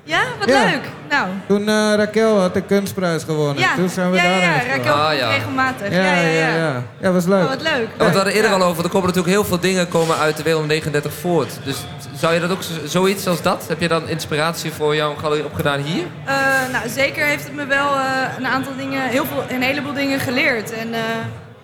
Ja, 0.08 0.22
wat 0.40 0.50
Ja. 0.50 0.64
leuk. 0.64 0.82
Nou, 1.10 1.28
Toen 1.48 1.68
eh, 1.70 1.94
Raquel 1.96 2.40
had 2.40 2.54
de 2.54 2.62
kunstprijs 2.62 3.24
gewonnen. 3.24 3.58
ja. 3.64 3.76
Toen 3.76 3.90
zijn 3.90 4.12
we 4.12 4.18
ja, 4.18 4.24
ja, 4.24 4.30
daarheen 4.30 4.68
ja. 4.68 4.76
Raquel 4.76 4.94
Ah, 4.94 5.08
komt 5.08 5.20
ja. 5.20 5.30
regelmatig. 5.30 5.90
Ja, 5.92 6.02
ja, 6.04 6.28
ja. 6.28 6.56
ja. 6.56 6.84
Ja, 7.02 7.12
was 7.12 7.26
leuk. 7.26 7.44
Oh, 7.44 7.50
wat 7.50 7.62
leuk. 7.62 7.72
Ja, 7.92 7.98
want 7.98 8.10
we 8.10 8.16
hadden 8.16 8.34
eerder 8.34 8.52
Ja. 8.52 8.58
al 8.58 8.64
over, 8.64 8.84
er 8.84 8.90
komen 8.90 9.08
natuurlijk 9.08 9.34
heel 9.34 9.44
veel 9.46 9.60
dingen 9.60 9.88
komen 9.88 10.18
uit 10.18 10.38
de 10.38 10.44
wereld 10.44 10.68
39 10.68 11.14
voort. 11.14 11.60
Dus 11.64 11.78
zou 12.16 12.34
je 12.34 12.40
dat 12.40 12.52
ook 12.52 12.64
zo- 12.64 12.88
zoiets 12.88 13.28
als 13.28 13.42
dat? 13.42 13.66
Heb 13.68 13.82
je 13.82 13.88
dan 13.88 14.08
inspiratie 14.08 14.72
voor 14.72 14.96
jouw 14.96 15.16
galerie 15.16 15.46
opgedaan 15.46 15.80
hier? 15.80 16.04
Eh, 16.26 16.36
nou, 16.72 16.90
zeker 16.90 17.26
heeft 17.26 17.44
het 17.44 17.54
me 17.56 17.66
wel 17.66 17.96
eh, 17.96 18.04
een 18.38 18.48
aantal 18.48 18.76
dingen, 18.78 19.02
heel 19.10 19.26
veel, 19.26 19.44
een 19.50 19.62
heleboel 19.62 19.94
dingen 19.94 20.20
geleerd 20.20 20.72
en 20.74 20.94
eh, 20.94 21.00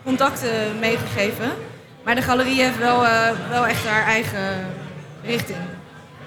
contacten 0.06 0.50
meegegeven. 0.80 1.52
Maar 2.04 2.16
de 2.16 2.22
galerie 2.22 2.62
heeft 2.62 2.78
wel, 2.80 3.06
eh, 3.06 3.12
wel 3.50 3.68
echt 3.68 3.86
haar 3.88 4.06
eigen 4.06 4.66
richting. 5.26 5.58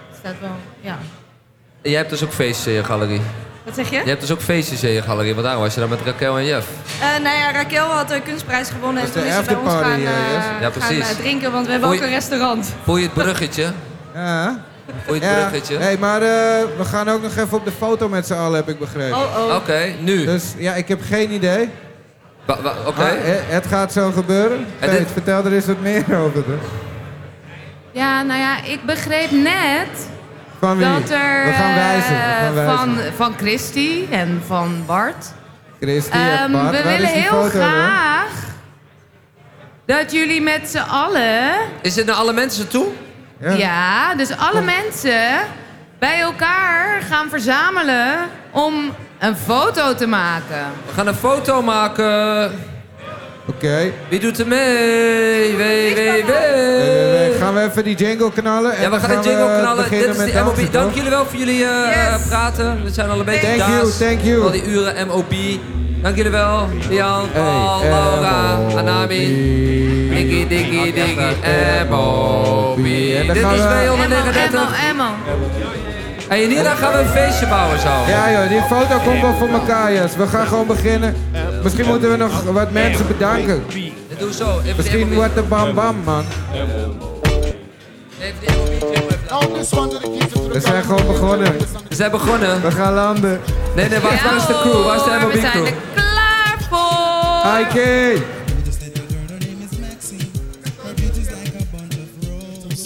Het 0.08 0.18
staat 0.18 0.34
wel, 0.40 0.56
ja. 0.80 0.98
En 1.86 1.92
jij 1.92 2.00
hebt 2.00 2.10
dus 2.10 2.24
ook 2.24 2.32
feestjes 2.32 2.66
in 2.66 2.72
je 2.72 2.84
galerie. 2.84 3.20
Wat 3.64 3.74
zeg 3.74 3.90
je? 3.90 3.96
Je 3.96 4.08
hebt 4.08 4.20
dus 4.20 4.30
ook 4.30 4.40
feestjes 4.40 4.82
in 4.82 4.90
je 4.90 5.02
galerie, 5.02 5.32
want 5.32 5.44
daarom 5.46 5.62
was 5.62 5.74
je 5.74 5.80
dan 5.80 5.88
met 5.88 5.98
Raquel 6.04 6.38
en 6.38 6.44
Jeff. 6.44 6.66
Eh, 7.00 7.22
nou 7.22 7.36
ja, 7.36 7.52
Raquel 7.52 7.86
had 7.86 8.08
de 8.08 8.20
kunstprijs 8.20 8.68
gewonnen 8.68 9.02
en 9.02 9.08
Dat 9.08 9.16
is 9.16 9.22
toen 9.22 9.22
de 9.22 9.28
is 9.28 9.34
ze 9.36 9.42
bij 9.44 9.54
ons 9.54 9.66
afterparty, 9.72 10.04
gaan, 10.04 10.12
eh, 10.14 10.26
eh, 10.26 10.34
yes. 10.34 10.44
Ja, 10.60 10.70
gaan 10.70 10.72
precies. 10.72 11.10
eh, 11.10 11.16
drinken, 11.16 11.52
want 11.52 11.64
we 11.66 11.70
hebben 11.72 11.88
Voel 11.88 11.98
ook 11.98 12.04
je- 12.04 12.10
een 12.10 12.14
restaurant. 12.18 12.72
Voel 12.84 12.96
je 12.96 13.02
het 13.04 13.12
bruggetje? 13.14 13.72
Ja. 14.14 14.64
Voel 15.04 15.14
je 15.14 15.20
het 15.20 15.30
ja. 15.30 15.36
bruggetje? 15.48 15.76
Hey, 15.76 15.96
maar 15.98 16.22
eh, 16.22 16.28
we 16.78 16.84
gaan 16.84 17.08
ook 17.08 17.22
nog 17.22 17.30
even 17.36 17.52
op 17.58 17.64
de 17.64 17.72
foto 17.78 18.08
met 18.08 18.26
z'n 18.26 18.32
allen, 18.34 18.56
heb 18.56 18.68
ik 18.68 18.78
begrepen. 18.78 19.16
Oh, 19.18 19.46
oh. 19.48 19.54
Oké, 19.54 19.92
nu. 20.00 20.24
Dus 20.24 20.44
ja, 20.58 20.74
ik 20.74 20.88
heb 20.88 21.00
geen 21.08 21.32
idee. 21.32 21.68
Wa- 22.44 22.62
wa- 22.62 22.74
Oké. 22.86 22.98
Maar, 22.98 23.16
eh, 23.16 23.32
het 23.46 23.66
gaat 23.66 23.92
zo 23.92 24.10
gebeuren. 24.10 24.66
En 24.78 24.88
Peet, 24.88 24.98
dit- 24.98 25.08
vertel 25.12 25.44
er 25.44 25.52
eens 25.52 25.66
wat 25.66 25.80
meer 25.80 26.04
over. 26.24 26.44
toch? 26.44 26.70
Ja, 27.92 28.22
nou 28.22 28.40
ja, 28.40 28.62
ik 28.64 28.82
begreep 28.84 29.30
net 29.30 30.08
Van 30.60 30.76
wie? 30.76 30.86
dat 30.86 31.10
er 31.10 31.44
we 31.46 31.52
gaan 31.52 31.74
wijzen. 31.74 32.14
We 32.14 32.20
gaan 32.40 32.46
eh, 32.48 32.54
wijzen. 32.54 32.76
van, 32.78 32.98
van 33.16 33.34
Christy 33.38 34.04
en 34.10 34.42
van 34.46 34.82
Bart. 34.86 35.26
Christy 35.80 36.10
en 36.12 36.38
Ehm, 36.38 36.52
Bart. 36.52 36.70
we 36.70 36.82
Waar 36.82 36.92
willen 36.92 37.08
heel 37.08 37.22
foto, 37.30 37.40
hoor? 37.40 37.50
graag 37.50 38.30
dat 39.86 40.12
jullie 40.12 40.40
met 40.42 40.68
z'n 40.68 40.78
allen, 40.78 41.50
Is 41.82 41.94
dit 41.94 42.06
naar 42.06 42.14
alle 42.14 42.32
mensen 42.32 42.68
toe? 42.68 42.86
Ja. 43.40 43.50
ja. 43.52 44.14
dus 44.14 44.36
alle 44.36 44.60
mensen 44.62 45.38
bij 45.98 46.20
elkaar 46.20 47.00
gaan 47.02 47.28
verzamelen 47.28 48.14
om 48.50 48.74
een 49.18 49.36
foto 49.36 49.94
te 49.94 50.06
maken. 50.06 50.64
We 50.86 50.92
gaan 50.94 51.06
een 51.06 51.14
foto 51.14 51.62
maken. 51.62 52.52
Oké. 53.48 53.92
Wie 54.08 54.20
doet 54.20 54.38
er 54.38 54.46
mee? 54.46 55.56
Wee, 55.56 55.94
wee, 55.94 56.22
Eh, 56.22 56.26
wee. 56.26 57.38
gaan 57.40 57.54
we 57.54 57.60
even 57.60 57.84
die 57.84 57.96
jingle 57.96 58.32
knallen? 58.32 58.76
en 58.76 58.82
Ja, 58.82 58.90
we 58.90 59.00
gaan 59.00 59.22
de 59.22 59.28
jingle 59.28 59.46
we 59.54 59.58
knallen. 59.60 59.76
Dit 59.82 59.88
beginnen 59.90 60.10
is 60.10 60.16
met 60.16 60.32
de 60.32 60.42
MOB. 60.62 60.72
Dank 60.72 60.94
jullie 60.94 61.10
wel 61.10 61.24
voor 61.26 61.38
jullie 61.38 61.64
eh, 61.64 62.10
Yes. 62.12 62.26
praten. 62.28 62.82
We 62.84 62.90
zijn 62.90 63.10
al 63.10 63.18
een 63.18 63.24
beetje 63.24 63.46
Thank 63.46 63.58
you, 63.70 63.80
daas. 63.82 63.96
thank 63.98 64.20
you. 64.20 64.42
Al 64.42 64.50
die 64.50 64.64
uren 64.66 65.06
MOB. 65.06 65.32
Dank 66.02 66.16
jullie 66.16 66.30
wel. 66.30 66.68
Jan, 66.90 67.28
Paul, 67.32 67.80
Hey, 67.80 67.90
Laura. 67.90 68.58
Anami. 68.78 69.24
Diggy, 70.10 70.46
diggy, 70.48 70.92
diggy, 70.92 71.34
MOB. 71.90 72.76
Dit 72.84 73.36
is 73.36 73.42
we- 73.42 73.80
239. 73.82 74.88
Emmo. 74.90 75.04
En 76.28 76.36
hierna 76.48 76.74
gaan 76.74 76.92
we 76.92 76.98
een 76.98 77.06
feestje 77.08 77.46
bouwen 77.46 77.78
zo. 77.80 77.88
Ja 78.08 78.32
joh, 78.32 78.48
die 78.48 78.62
foto 78.70 78.98
komt 79.04 79.20
wel 79.20 79.34
voor 79.38 79.48
elkaar, 79.48 79.92
yes. 79.92 80.16
We 80.16 80.26
gaan 80.26 80.46
gewoon 80.46 80.66
beginnen. 80.66 81.14
Misschien 81.66 81.86
moeten 81.86 82.10
we 82.10 82.16
nog 82.16 82.42
wat 82.42 82.70
mensen 82.70 83.06
bedanken. 83.06 83.64
We 83.66 84.32
zo. 84.34 84.60
Even 84.60 84.76
Misschien 84.76 85.14
wat 85.14 85.34
de 85.34 85.42
bam 85.42 85.74
bam, 85.74 85.96
man. 86.04 86.24
We 90.52 90.60
zijn 90.60 90.82
gewoon 90.82 91.06
begonnen. 91.06 91.56
We 91.88 91.94
zijn 91.94 92.10
begonnen. 92.10 92.62
We 92.62 92.70
gaan 92.70 92.94
landen. 92.94 93.40
Nee, 93.76 93.88
nee, 93.88 94.00
waar 94.00 94.12
is, 94.12 94.22
waar 94.22 94.36
is 94.36 94.46
de 94.46 94.58
crew? 94.60 94.84
Waar 94.84 94.96
is 94.96 95.02
de 95.02 95.18
MOB 95.20 95.32
We 95.32 95.40
zijn 95.40 95.64
er 95.64 95.74
klaar 95.94 96.56
voor. 96.70 97.60
Ike! 97.60 98.22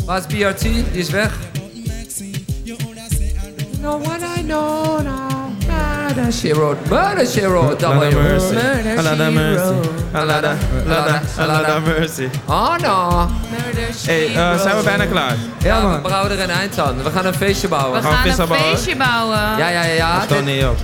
Waar 0.06 0.18
is 0.18 0.26
BRT? 0.26 0.62
Die 0.62 0.84
is 0.92 1.10
weg. 1.10 1.49
Murder 6.20 6.32
She 6.32 6.52
Wrote. 6.54 6.76
Murder 6.90 7.26
She 7.26 7.40
Wrote. 7.48 7.80
Lord 7.82 8.02
have 8.02 8.14
mercy. 8.14 8.54
Murder 8.54 9.02
She 9.02 9.30
mercy. 9.30 9.88
Have- 10.12 11.48
Lord 11.48 11.66
have 11.66 11.86
mercy. 11.86 12.28
Oh 12.48 12.76
no. 12.80 13.28
Hey, 14.06 14.26
eh, 14.34 14.60
zijn 14.60 14.76
we 14.76 14.82
bijna 14.84 15.06
klaar? 15.06 15.34
Ja 15.58 15.66
Ja, 15.76 15.80
we 15.80 15.86
man. 15.86 16.02
brouwen 16.02 16.30
er 16.30 16.40
een 16.40 16.50
eind 16.50 16.78
aan. 16.78 17.02
We 17.02 17.10
gaan 17.10 17.26
een 17.26 17.34
feestje 17.34 17.68
bouwen. 17.68 17.92
We 17.92 18.00
Gaan 18.02 18.10
we 18.10 18.16
gaan 18.16 18.24
vissen 18.26 18.42
een 18.42 18.48
bouwen? 18.48 18.76
feestje 18.76 18.96
bouwen. 18.96 19.38
Ja, 19.38 19.68
ja, 19.68 19.82
ja. 19.82 19.92
ja. 19.94 20.24
Toon 20.26 20.44
Dit, 20.44 20.54
niet 20.54 20.64
op. 20.64 20.76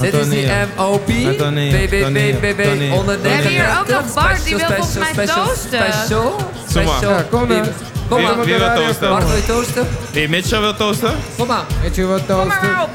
dit 0.00 0.14
is 0.14 0.28
die 0.28 0.50
Antonie, 0.76 1.70
BBBBB. 1.70 2.60
Antonie. 2.64 2.92
Onder 2.92 3.20
We 3.22 3.28
hebben 3.28 3.50
hier 3.50 3.76
ook 3.80 3.88
nog 3.88 4.14
Bart, 4.14 4.44
die 4.44 4.56
wil 4.56 4.66
volgens 4.66 4.94
mij 4.98 5.08
special, 5.12 5.46
toosten. 5.46 5.68
Special. 5.92 6.36
Maar. 6.38 6.68
Special. 6.68 7.10
Ja, 7.10 7.24
kom 7.30 7.48
dan. 7.48 7.62
Kom 8.08 8.18
Wie, 8.18 8.26
maar. 8.26 8.44
wie 8.44 8.54
wil 8.58 8.74
toasten? 8.74 9.08
Bart, 9.08 9.26
wil 9.26 9.36
je 9.36 9.46
toosten? 9.46 9.88
Wie 10.12 10.28
Mitchell 10.28 10.60
wil 10.60 10.76
toasten? 10.76 11.12
Kom 11.38 11.46
maar. 11.46 11.64
Weet 11.82 11.94
je 11.94 12.06
wat 12.06 12.18
Kom 12.26 12.26
toast? 12.26 12.46
maar 12.62 12.82
op. 12.82 12.88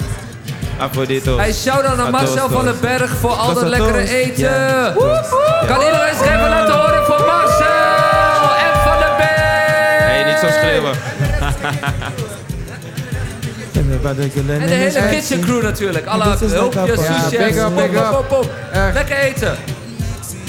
Afrodito. 0.77 1.37
Hey, 1.37 1.53
shout-out 1.53 1.97
naar 1.97 2.09
Marcel 2.11 2.49
van 2.49 2.65
den. 2.65 2.79
Berg 2.81 3.11
voor 3.19 3.31
al 3.31 3.53
Dat 3.53 3.63
lekkere 3.67 4.07
eten. 4.09 4.93
Kan 5.67 5.81
iedereen 5.81 6.07
eens 6.09 6.21
even 6.21 6.49
laten 6.49 6.73
horen 6.75 7.05
voor 7.05 7.25
Marcel 7.25 8.55
en 8.65 8.79
van 8.83 8.99
den 8.99 9.17
Berg? 9.17 9.99
Hey, 9.99 10.23
niet 10.23 10.37
zo 10.39 10.47
schreeuwen. 10.59 10.93
En 13.75 14.67
de 14.67 14.73
hele 14.73 15.09
kitchen 15.09 15.39
crew 15.41 15.61
natuurlijk. 15.63 16.05
Alle 16.05 16.23
hulpjes, 16.23 16.51
Ja, 16.51 16.57
souschefs. 17.17 17.73
big 17.75 17.93
up, 17.93 18.09
Pop, 18.11 18.27
pop. 18.27 18.49
Lekker 18.93 19.17
eten. 19.17 19.55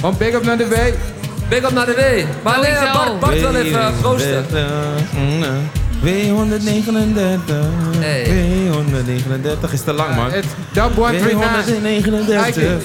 Om 0.03 0.17
big 0.19 0.35
up 0.35 0.45
naar 0.45 0.57
de 0.57 0.69
W. 0.69 0.75
Big 1.49 1.63
up 1.63 1.71
naar 1.71 1.87
de 1.87 1.93
W. 1.93 2.45
Maar 2.45 2.61
nee, 2.61 2.75
Sowieso. 2.75 2.93
Bart, 2.93 3.21
Bart 3.21 3.41
wil 3.41 3.55
even 3.55 3.81
eh, 3.81 3.89
proosten. 4.01 4.47
W139. 6.01 7.41
Hey. 8.01 8.25
W139 9.61 9.73
is 9.73 9.83
te 9.83 9.93
lang, 9.93 10.17
man. 10.17 10.31
Dub 10.73 10.95
139. 10.95 11.81
W139. 11.83 12.47
Ike. 12.47 12.79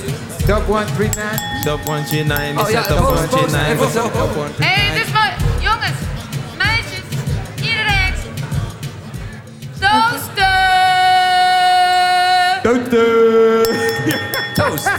Dub 0.46 0.66
139. 0.68 1.64
Dub 1.64 1.80
139. 1.86 2.58
Oh 2.58 2.70
ja, 2.70 2.82
Dub 2.88 2.98
proost, 2.98 3.30
proost. 3.30 3.56
139. 3.56 3.72
Even 3.72 3.92
zo. 3.92 4.12
Hé, 4.58 4.66
hey, 4.66 5.00
dus 5.00 5.12
maar, 5.12 5.36
jongens, 5.60 6.00
meisjes, 6.58 7.06
iedereen. 7.56 8.14
Toosten! 9.80 10.52
Toast. 14.56 14.90